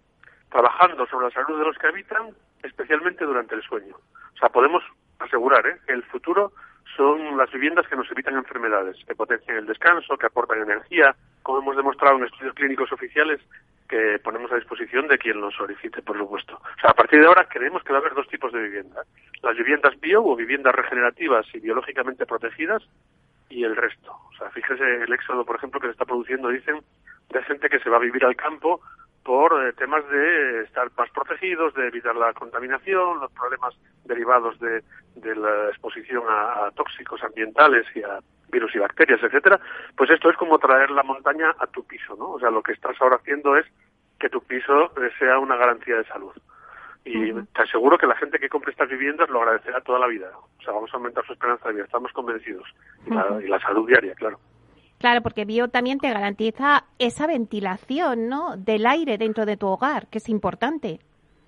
[0.50, 2.30] trabajando sobre la salud de los que habitan,
[2.62, 3.96] especialmente durante el sueño.
[3.96, 4.82] O sea, podemos
[5.18, 5.78] asegurar ¿eh?
[5.88, 6.52] el futuro
[6.96, 11.58] son las viviendas que nos evitan enfermedades, que potencian el descanso, que aportan energía, como
[11.58, 13.40] hemos demostrado en estudios clínicos oficiales
[13.88, 16.54] que ponemos a disposición de quien los solicite, por supuesto.
[16.54, 19.02] O sea, a partir de ahora creemos que va a haber dos tipos de vivienda.
[19.42, 22.82] Las viviendas bio o viviendas regenerativas y biológicamente protegidas
[23.50, 24.12] y el resto.
[24.12, 26.80] O sea, fíjese el éxodo, por ejemplo, que se está produciendo, dicen,
[27.30, 28.80] de gente que se va a vivir al campo
[29.24, 34.82] por eh, temas de estar más protegidos, de evitar la contaminación, los problemas derivados de,
[35.34, 38.20] la exposición a, tóxicos ambientales y a,
[38.50, 39.58] virus y bacterias, etcétera,
[39.96, 42.32] pues esto es como traer la montaña a tu piso, ¿no?
[42.32, 43.66] O sea, lo que estás ahora haciendo es
[44.20, 46.32] que tu piso sea una garantía de salud.
[47.04, 50.30] Y te aseguro que la gente que compre estas viviendas lo agradecerá toda la vida.
[50.36, 52.68] O sea, vamos a aumentar su esperanza de vida, estamos convencidos.
[53.06, 54.38] Y, la, y la salud diaria, claro.
[55.04, 58.56] Claro, porque Bio también te garantiza esa ventilación, ¿no?
[58.56, 60.98] Del aire dentro de tu hogar, que es importante.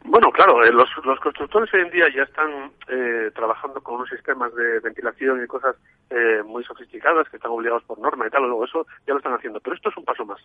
[0.04, 4.10] Bueno, claro, eh, los, los constructores hoy en día ya están eh, trabajando con unos
[4.10, 5.74] sistemas de ventilación y cosas
[6.10, 9.32] eh, muy sofisticadas que están obligados por norma y tal, luego eso ya lo están
[9.32, 9.58] haciendo.
[9.60, 10.42] Pero esto es un paso más.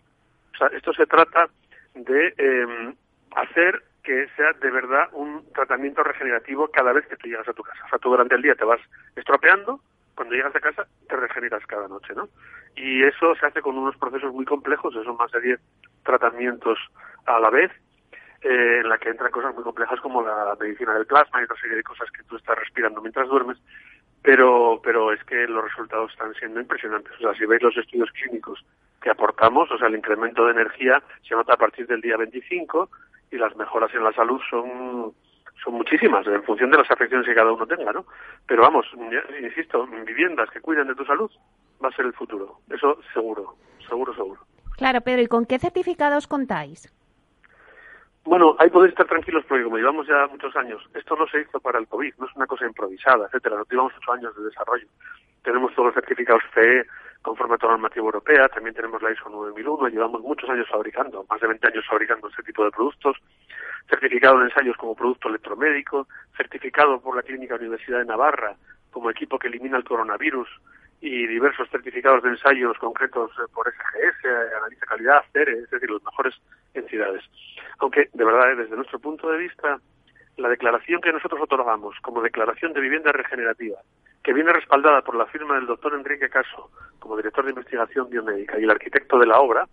[0.53, 1.49] O sea, esto se trata
[1.93, 2.95] de eh,
[3.35, 7.63] hacer que sea de verdad un tratamiento regenerativo cada vez que tú llegas a tu
[7.63, 7.83] casa.
[7.87, 8.79] O sea, tú durante el día te vas
[9.17, 9.81] estropeando,
[10.21, 12.29] cuando llegas a casa te regeneras cada noche, ¿no?
[12.75, 15.59] Y eso se hace con unos procesos muy complejos, son más de 10
[16.03, 16.77] tratamientos
[17.25, 17.71] a la vez,
[18.43, 21.59] eh, en la que entran cosas muy complejas como la medicina del plasma y otra
[21.59, 23.57] serie de cosas que tú estás respirando mientras duermes,
[24.21, 27.13] pero, pero es que los resultados están siendo impresionantes.
[27.13, 28.63] O sea, si veis los estudios clínicos
[29.01, 32.91] que aportamos, o sea, el incremento de energía se nota a partir del día 25
[33.31, 35.13] y las mejoras en la salud son
[35.63, 38.05] son muchísimas en función de las afecciones que cada uno tenga, ¿no?
[38.47, 38.85] Pero vamos,
[39.41, 41.29] insisto, viviendas que cuiden de tu salud
[41.83, 42.59] va a ser el futuro.
[42.69, 43.55] Eso seguro,
[43.87, 44.41] seguro, seguro.
[44.77, 46.91] Claro, pero ¿y con qué certificados contáis?
[48.23, 51.59] Bueno, ahí podéis estar tranquilos porque como llevamos ya muchos años, esto no se hizo
[51.59, 53.57] para el COVID, no es una cosa improvisada, etcétera.
[53.57, 54.87] No llevamos ocho años de desarrollo.
[55.43, 56.85] Tenemos todos los certificados CE
[57.21, 61.39] conforme a toda normativa europea, también tenemos la ISO 9001, llevamos muchos años fabricando, más
[61.39, 63.17] de 20 años fabricando este tipo de productos,
[63.87, 68.55] certificado en ensayos como producto electromédico, certificado por la Clínica Universidad de Navarra
[68.89, 70.47] como equipo que elimina el coronavirus
[71.01, 74.25] y diversos certificados de ensayos concretos eh, por SGS,
[74.57, 76.35] Analiza Calidad, CERE, es decir, las mejores
[76.75, 77.23] entidades.
[77.79, 79.79] Aunque, de verdad, eh, desde nuestro punto de vista,
[80.37, 83.79] la declaración que nosotros otorgamos como declaración de vivienda regenerativa,
[84.23, 88.59] que viene respaldada por la firma del doctor Enrique Caso como director de investigación biomédica
[88.59, 89.67] y el arquitecto de la obra,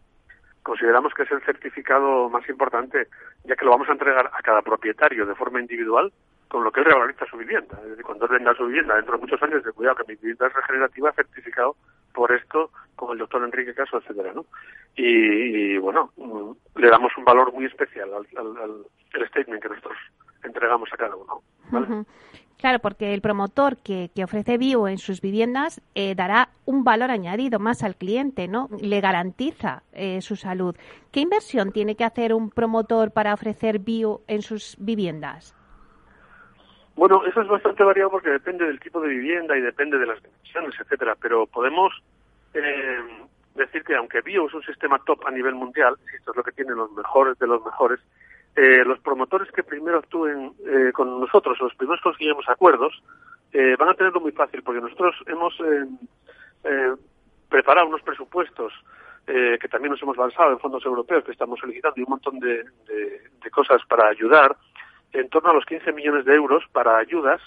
[0.62, 3.08] consideramos que es el certificado más importante,
[3.44, 6.10] ya que lo vamos a entregar a cada propietario de forma individual
[6.48, 7.78] con lo que él revaloriza su vivienda.
[8.04, 10.54] Cuando él venda su vivienda dentro de muchos años, de cuidado que mi vivienda es
[10.54, 11.76] regenerativa, certificado
[12.14, 14.46] por esto, como el doctor Enrique Caso, etcétera, ¿no?
[14.96, 19.96] Y, bueno, mm, le damos un valor muy especial al, al, statement que nosotros
[20.42, 21.42] entregamos a cada uno.
[22.58, 27.12] Claro, porque el promotor que, que ofrece bio en sus viviendas eh, dará un valor
[27.12, 28.68] añadido más al cliente, ¿no?
[28.80, 30.74] Le garantiza eh, su salud.
[31.12, 35.54] ¿Qué inversión tiene que hacer un promotor para ofrecer bio en sus viviendas?
[36.98, 40.20] Bueno, eso es bastante variado porque depende del tipo de vivienda y depende de las
[40.20, 41.14] dimensiones, etcétera.
[41.22, 41.94] Pero podemos
[42.54, 42.98] eh,
[43.54, 46.50] decir que aunque bio es un sistema top a nivel mundial, esto es lo que
[46.50, 48.00] tienen los mejores de los mejores,
[48.56, 53.00] eh, los promotores que primero actúen eh, con nosotros, los primeros conseguimos acuerdos,
[53.52, 56.94] eh, van a tenerlo muy fácil porque nosotros hemos eh,
[57.48, 58.72] preparado unos presupuestos
[59.24, 62.64] que también nos hemos lanzado en fondos europeos que estamos solicitando y un montón de,
[62.86, 64.56] de cosas para ayudar
[65.12, 67.40] en torno a los 15 millones de euros para ayudas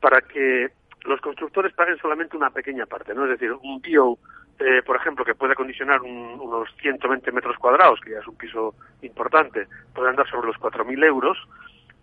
[0.00, 0.68] para que
[1.04, 3.24] los constructores paguen solamente una pequeña parte, ¿no?
[3.24, 4.18] Es decir, un bio,
[4.58, 8.74] eh, por ejemplo, que puede acondicionar unos 120 metros cuadrados, que ya es un piso
[9.02, 11.38] importante, puede andar sobre los 4.000 euros,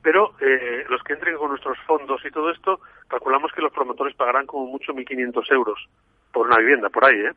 [0.01, 4.15] pero eh, los que entren con nuestros fondos y todo esto, calculamos que los promotores
[4.15, 5.87] pagarán como mucho 1.500 euros
[6.31, 7.33] por una vivienda, por ahí, ¿eh?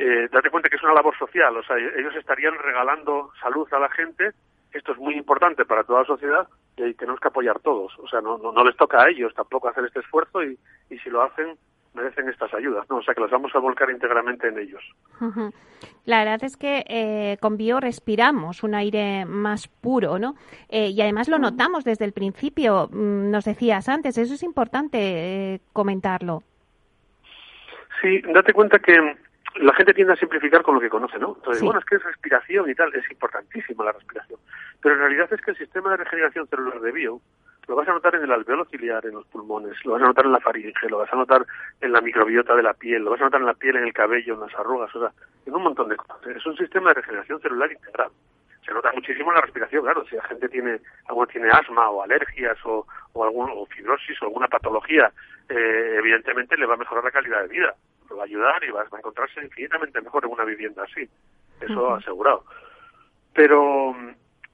[0.00, 3.78] eh date cuenta que es una labor social, o sea, ellos estarían regalando salud a
[3.78, 4.32] la gente
[4.72, 7.92] esto es muy importante para toda la sociedad y tenemos que apoyar todos.
[7.98, 10.58] O sea, no, no, les toca a ellos tampoco hacer este esfuerzo y,
[10.90, 11.56] y si lo hacen,
[11.94, 12.96] merecen estas ayudas, ¿no?
[12.96, 14.82] O sea, que las vamos a volcar íntegramente en ellos.
[16.04, 20.34] La verdad es que eh, con Bio respiramos un aire más puro, ¿no?
[20.68, 24.98] Eh, y además lo notamos desde el principio, mm, nos decías antes, eso es importante
[25.54, 26.42] eh, comentarlo.
[28.00, 28.94] Sí, date cuenta que
[29.56, 31.34] la gente tiende a simplificar con lo que conoce, ¿no?
[31.36, 34.40] Entonces, bueno, es que es respiración y tal, es importantísima la respiración.
[34.80, 37.20] Pero en realidad es que el sistema de regeneración celular de bio
[37.68, 40.26] lo vas a notar en el alveolo ciliar, en los pulmones, lo vas a notar
[40.26, 41.46] en la faringe, lo vas a notar
[41.80, 43.92] en la microbiota de la piel, lo vas a notar en la piel, en el
[43.92, 45.12] cabello, en las arrugas, o sea,
[45.46, 46.26] en un montón de cosas.
[46.26, 48.10] Es un sistema de regeneración celular integral.
[48.66, 52.02] Se nota muchísimo en la respiración, claro, si la gente tiene, alguno tiene asma o
[52.02, 55.12] alergias o, o, algún, o fibrosis o alguna patología,
[55.48, 57.74] eh, evidentemente le va a mejorar la calidad de vida
[58.14, 61.08] va a ayudar y va a encontrarse infinitamente mejor en una vivienda así.
[61.60, 62.44] Eso asegurado.
[63.34, 64.10] Pero mm,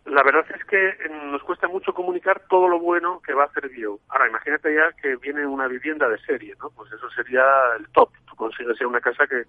[0.07, 3.46] la verdad es que mm, nos cuesta mucho comunicar todo lo bueno que va a
[3.46, 3.99] hacer Bio.
[4.09, 6.70] Ahora, imagínate ya que viene una vivienda de serie, ¿no?
[6.70, 7.44] Pues eso sería
[7.78, 8.11] el top.
[8.28, 9.44] Tú consigues una casa que,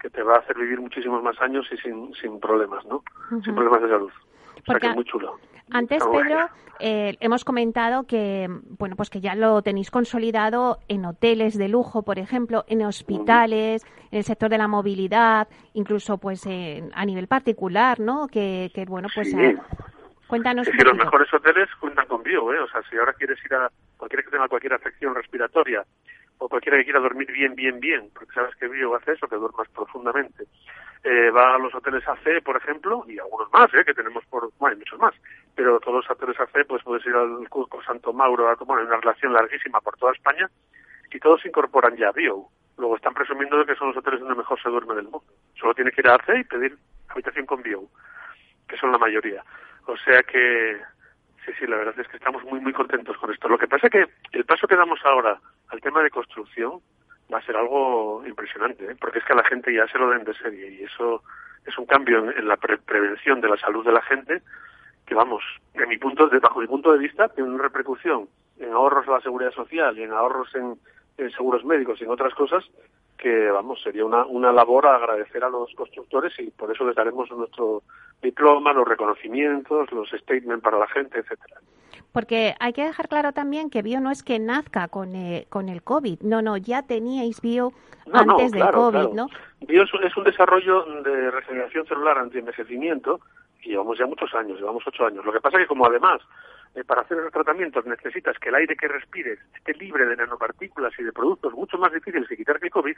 [0.00, 3.02] que te va a hacer vivir muchísimos más años y sin, sin problemas, ¿no?
[3.42, 4.12] Sin problemas de salud.
[4.66, 5.38] Porque muy chulo.
[5.70, 6.48] Antes, Pedro,
[6.78, 8.48] eh, hemos comentado que,
[8.78, 13.82] bueno, pues que ya lo tenéis consolidado en hoteles de lujo, por ejemplo, en hospitales,
[14.10, 18.28] en el sector de la movilidad, incluso pues a nivel particular, ¿no?
[18.28, 19.34] Que, bueno, pues
[20.26, 20.68] cuéntanos.
[20.68, 22.60] Es que los mejores hoteles cuentan con bio, ¿eh?
[22.60, 25.82] O sea, si ahora quieres ir a cualquiera que tenga cualquier afección respiratoria
[26.38, 29.36] o cualquiera que quiera dormir bien, bien, bien, porque sabes que bio hace eso, que
[29.36, 30.44] duermas profundamente.
[31.04, 33.84] Eh, va a los hoteles AC, por ejemplo, y algunos más, ¿eh?
[33.84, 35.14] que tenemos por, bueno, hay muchos más,
[35.54, 38.96] pero todos los hoteles AC, pues puedes ir al Cusco, Santo Mauro, a, bueno, una
[38.96, 40.48] relación larguísima por toda España,
[41.12, 42.46] y todos incorporan ya bio.
[42.78, 45.24] Luego están presumiendo de que son los hoteles donde mejor se duerme del mundo.
[45.60, 46.76] Solo tiene que ir a AC y pedir
[47.08, 47.82] habitación con bio,
[48.66, 49.44] que son la mayoría.
[49.86, 50.80] O sea que,
[51.44, 53.46] sí, sí, la verdad es que estamos muy, muy contentos con esto.
[53.48, 55.38] Lo que pasa es que el paso que damos ahora
[55.68, 56.80] al tema de construcción
[57.32, 58.96] va a ser algo impresionante, ¿eh?
[59.00, 61.22] porque es que a la gente ya se lo den de serie y eso
[61.66, 64.42] es un cambio en, la prevención de la salud de la gente
[65.06, 65.42] que vamos,
[65.74, 69.12] en mi punto, de, bajo mi punto de vista, tiene una repercusión en ahorros de
[69.12, 70.78] la seguridad social y en ahorros en,
[71.18, 72.64] en seguros médicos y en otras cosas
[73.18, 76.96] que, vamos, sería una, una labor a agradecer a los constructores y por eso les
[76.96, 77.82] daremos nuestro
[78.22, 81.60] diploma, los reconocimientos, los statements para la gente, etcétera.
[82.14, 85.68] Porque hay que dejar claro también que bio no es que nazca con, eh, con
[85.68, 87.72] el COVID, no, no, ya teníais bio
[88.12, 89.26] antes del COVID, ¿no?
[89.62, 93.18] Bio es, un desarrollo de regeneración celular anti-envejecimiento
[93.62, 95.24] y llevamos ya muchos años, llevamos ocho años.
[95.24, 96.20] Lo que pasa es que como además
[96.76, 100.92] eh, para hacer esos tratamientos necesitas que el aire que respires esté libre de nanopartículas
[100.96, 102.96] y de productos mucho más difíciles que quitar que el COVID,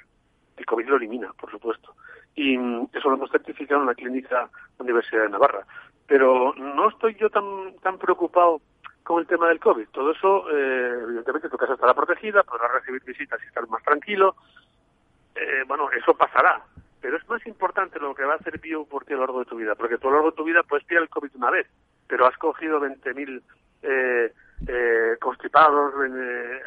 [0.58, 1.94] el COVID lo elimina, por supuesto.
[2.34, 5.66] Y mm, eso lo hemos certificado en la clínica de Universidad de Navarra.
[6.06, 8.60] Pero no estoy yo tan, tan preocupado
[9.06, 9.88] con el tema del COVID.
[9.90, 14.34] Todo eso, eh, evidentemente, tu casa estará protegida, podrás recibir visitas y estar más tranquilo.
[15.34, 16.60] Eh, bueno, eso pasará.
[17.00, 19.38] Pero es más importante lo que va a hacer Bio por ti a lo largo
[19.38, 19.76] de tu vida.
[19.76, 21.68] Porque tú a lo largo de tu vida puedes pillar el COVID una vez,
[22.08, 23.42] pero has cogido 20.000
[23.82, 24.32] eh,
[24.66, 26.60] eh, constipados, eh,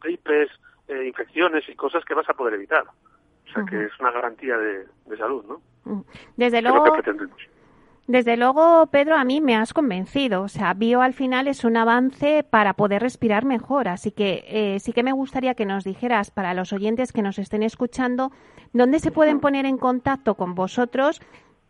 [0.00, 0.48] gripes,
[0.86, 2.84] eh, infecciones y cosas que vas a poder evitar.
[2.84, 4.86] O sea que es una garantía de,
[5.18, 6.04] salud, ¿no?
[6.36, 6.84] Desde luego.
[8.10, 10.42] Desde luego, Pedro, a mí me has convencido.
[10.42, 13.86] O sea, bio al final es un avance para poder respirar mejor.
[13.86, 17.38] Así que eh, sí que me gustaría que nos dijeras para los oyentes que nos
[17.38, 18.32] estén escuchando
[18.72, 21.20] dónde se pueden poner en contacto con vosotros.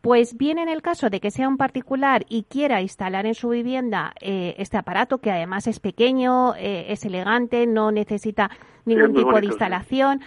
[0.00, 3.50] Pues bien, en el caso de que sea un particular y quiera instalar en su
[3.50, 8.50] vivienda eh, este aparato, que además es pequeño, eh, es elegante, no necesita
[8.86, 10.22] ningún tipo de instalación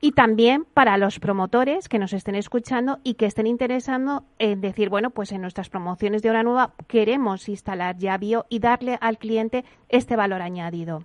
[0.00, 4.88] y también para los promotores que nos estén escuchando y que estén interesando en decir,
[4.88, 9.18] bueno, pues en nuestras promociones de hora nueva queremos instalar ya bio y darle al
[9.18, 11.04] cliente este valor añadido.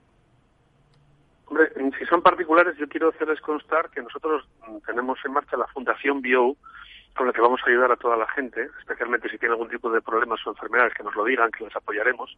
[1.98, 4.48] Si son particulares, yo quiero hacerles constar que nosotros
[4.86, 6.56] tenemos en marcha la Fundación Bio,
[7.16, 9.92] con la que vamos a ayudar a toda la gente, especialmente si tiene algún tipo
[9.92, 12.38] de problemas o enfermedades, que nos lo digan, que les apoyaremos.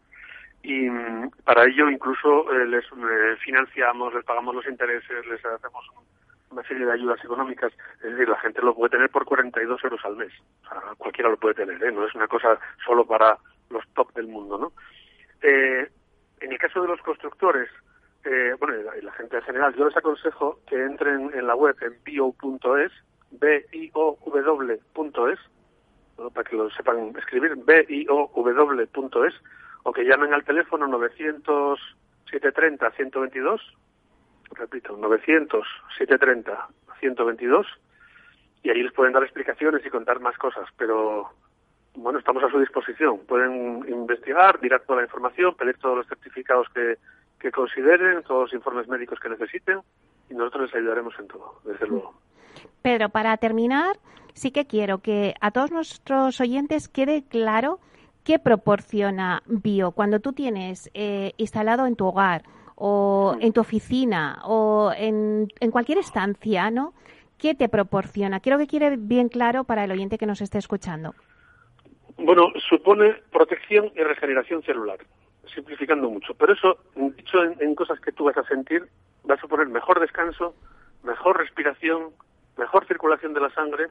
[0.63, 5.85] Y mm, para ello incluso eh, les eh, financiamos, les pagamos los intereses, les hacemos
[6.51, 7.71] una serie de ayudas económicas,
[8.03, 10.33] es decir, la gente lo puede tener por 42 euros al mes.
[10.63, 11.91] O sea, cualquiera lo puede tener, ¿eh?
[11.91, 13.37] no es una cosa solo para
[13.69, 14.71] los top del mundo, ¿no?
[15.41, 15.89] Eh,
[16.41, 17.69] en el caso de los constructores,
[18.25, 21.75] eh, bueno, y la, gente en general, yo les aconsejo que entren en la web
[21.81, 22.91] en bio.es,
[23.31, 25.39] B-I-O-W.es,
[26.33, 29.33] para que lo sepan escribir, B-I-O-W.es,
[29.83, 31.79] o que llamen al teléfono 900
[32.29, 33.61] 730 122
[34.55, 37.65] repito, 900-730-122
[38.63, 41.31] y ahí les pueden dar explicaciones y contar más cosas, pero
[41.95, 43.19] bueno, estamos a su disposición.
[43.27, 46.97] Pueden investigar, mirar toda la información, pedir todos los certificados que,
[47.39, 49.79] que consideren, todos los informes médicos que necesiten
[50.29, 52.13] y nosotros les ayudaremos en todo, desde luego.
[52.81, 53.97] Pedro, para terminar,
[54.33, 57.79] sí que quiero que a todos nuestros oyentes quede claro
[58.23, 59.91] qué proporciona Bio.
[59.91, 62.43] Cuando tú tienes eh, instalado en tu hogar
[62.83, 66.95] o en tu oficina o en, en cualquier estancia, ¿no?
[67.37, 68.39] ¿Qué te proporciona?
[68.39, 71.13] Quiero que quede bien claro para el oyente que nos esté escuchando.
[72.17, 74.97] Bueno, supone protección y regeneración celular,
[75.53, 76.33] simplificando mucho.
[76.33, 78.87] Pero eso, dicho en, cosas que tú vas a sentir,
[79.29, 80.55] va a suponer mejor descanso,
[81.03, 82.09] mejor respiración,
[82.57, 83.89] mejor circulación de la sangre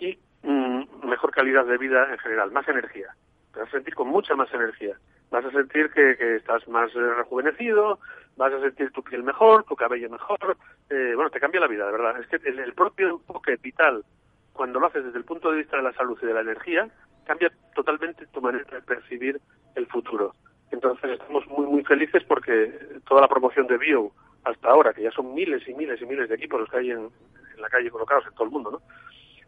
[0.00, 3.14] y mm, mejor calidad de vida en general, más energía.
[3.56, 4.96] Te vas a sentir con mucha más energía
[5.30, 7.98] vas a sentir que, estás más eh, rejuvenecido,
[8.36, 10.56] vas a sentir tu piel mejor, tu cabello mejor,
[10.90, 12.20] eh, bueno, te cambia la vida, de verdad.
[12.20, 14.04] Es que el, propio enfoque vital,
[14.52, 16.88] cuando lo haces desde el punto de vista de la salud y de la energía,
[17.24, 19.40] cambia totalmente tu manera de percibir
[19.74, 20.34] el futuro.
[20.70, 24.12] Entonces estamos muy, muy felices porque toda la promoción de Bio
[24.44, 26.90] hasta ahora, que ya son miles y miles y miles de equipos los que hay
[26.92, 27.10] en,
[27.58, 28.82] la calle colocados en todo el mundo, ¿no?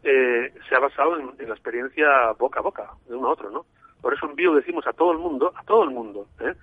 [0.03, 3.51] Eh, se ha basado en, en, la experiencia boca a boca, de uno a otro,
[3.51, 3.67] ¿no?
[4.01, 6.55] Por eso en bio decimos a todo el mundo, a todo el mundo, ¿eh?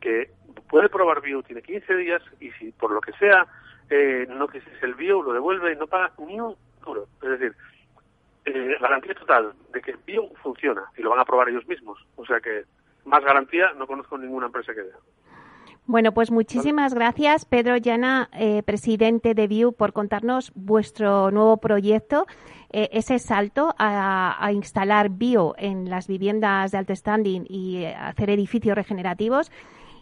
[0.00, 0.30] que
[0.68, 3.46] puede probar bio, tiene 15 días y si por lo que sea
[3.90, 7.06] eh, no quisiste el bio, lo devuelve y no paga ni un duro.
[7.22, 7.54] Es decir,
[8.44, 11.98] eh, garantía total de que el bio funciona y lo van a probar ellos mismos.
[12.16, 12.64] O sea que
[13.04, 14.92] más garantía no conozco ninguna empresa que dé.
[15.86, 22.26] Bueno, pues muchísimas gracias, Pedro Llana, eh, presidente de View, por contarnos vuestro nuevo proyecto,
[22.70, 28.30] eh, ese salto a, instalar bio en las viviendas de alto standing y eh, hacer
[28.30, 29.52] edificios regenerativos.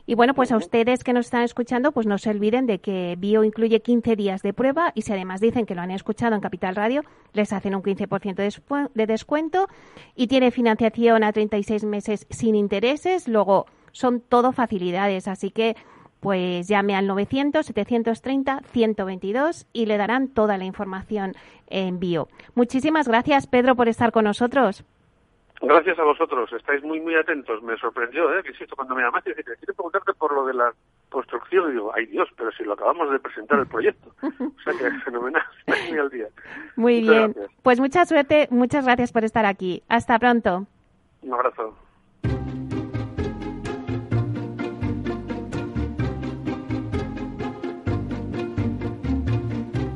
[0.07, 3.17] Y bueno, pues a ustedes que nos están escuchando, pues no se olviden de que
[3.19, 6.41] Bio incluye 15 días de prueba y si además dicen que lo han escuchado en
[6.41, 7.03] Capital Radio,
[7.33, 9.69] les hacen un 15% de descuento
[10.15, 13.29] y tiene financiación a 36 meses sin intereses.
[13.29, 15.77] Luego, son todo facilidades, así que
[16.21, 21.33] pues llame al 900 730 122 y le darán toda la información
[21.67, 22.29] en bio.
[22.55, 24.85] Muchísimas gracias, Pedro, por estar con nosotros.
[25.61, 27.63] Gracias a vosotros, estáis muy, muy atentos.
[27.63, 28.43] Me sorprendió, ¿eh?
[28.43, 30.73] que insisto, cuando me llamaste, dije, quiero preguntarte por lo de la
[31.09, 31.71] construcción.
[31.71, 34.13] Y digo, ay Dios, pero si lo acabamos de presentar el proyecto.
[34.23, 36.27] O sea que es fenomenal, estáis muy al día.
[36.77, 39.83] Muy bien, pues mucha suerte, muchas gracias por estar aquí.
[39.89, 40.67] Hasta pronto.
[41.23, 41.77] Un abrazo.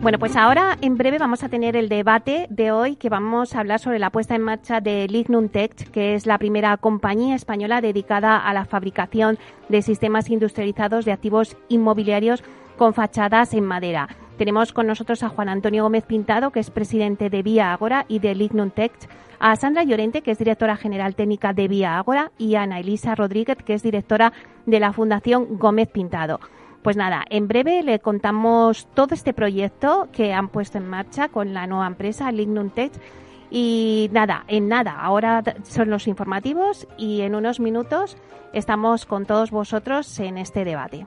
[0.07, 3.59] Bueno, pues ahora en breve vamos a tener el debate de hoy que vamos a
[3.59, 7.80] hablar sobre la puesta en marcha de Lignum Tech, que es la primera compañía española
[7.80, 9.36] dedicada a la fabricación
[9.68, 12.44] de sistemas industrializados de activos inmobiliarios
[12.78, 14.09] con fachadas en madera.
[14.38, 18.20] Tenemos con nosotros a Juan Antonio Gómez Pintado, que es presidente de Vía Agora y
[18.20, 18.92] de Lignum Tech,
[19.40, 23.16] a Sandra Llorente, que es directora general técnica de Vía Agora, y a Ana Elisa
[23.16, 24.32] Rodríguez, que es directora
[24.66, 26.38] de la Fundación Gómez Pintado.
[26.82, 31.52] Pues nada, en breve le contamos todo este proyecto que han puesto en marcha con
[31.52, 32.92] la nueva empresa Lignum Tech.
[33.50, 38.16] Y nada, en nada, ahora son los informativos y en unos minutos
[38.52, 41.06] estamos con todos vosotros en este debate.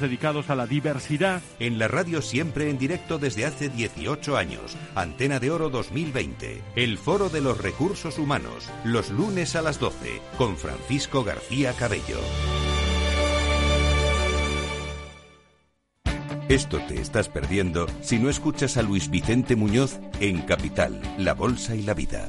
[0.00, 1.42] dedicados a la diversidad.
[1.58, 4.76] En la radio siempre en directo desde hace 18 años.
[4.94, 6.62] Antena de Oro 2020.
[6.76, 8.70] El Foro de los Recursos Humanos.
[8.84, 10.20] Los lunes a las 12.
[10.38, 12.18] Con Francisco García Cabello.
[16.48, 21.74] Esto te estás perdiendo si no escuchas a Luis Vicente Muñoz en Capital, La Bolsa
[21.74, 22.28] y la Vida.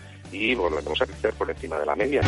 [0.31, 2.21] y volvemos a crecer por encima de la media.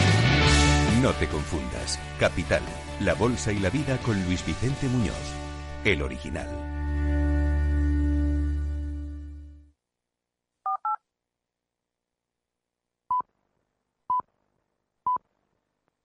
[1.01, 1.99] No te confundas.
[2.19, 2.61] Capital,
[2.99, 5.15] la bolsa y la vida con Luis Vicente Muñoz,
[5.83, 6.72] el original.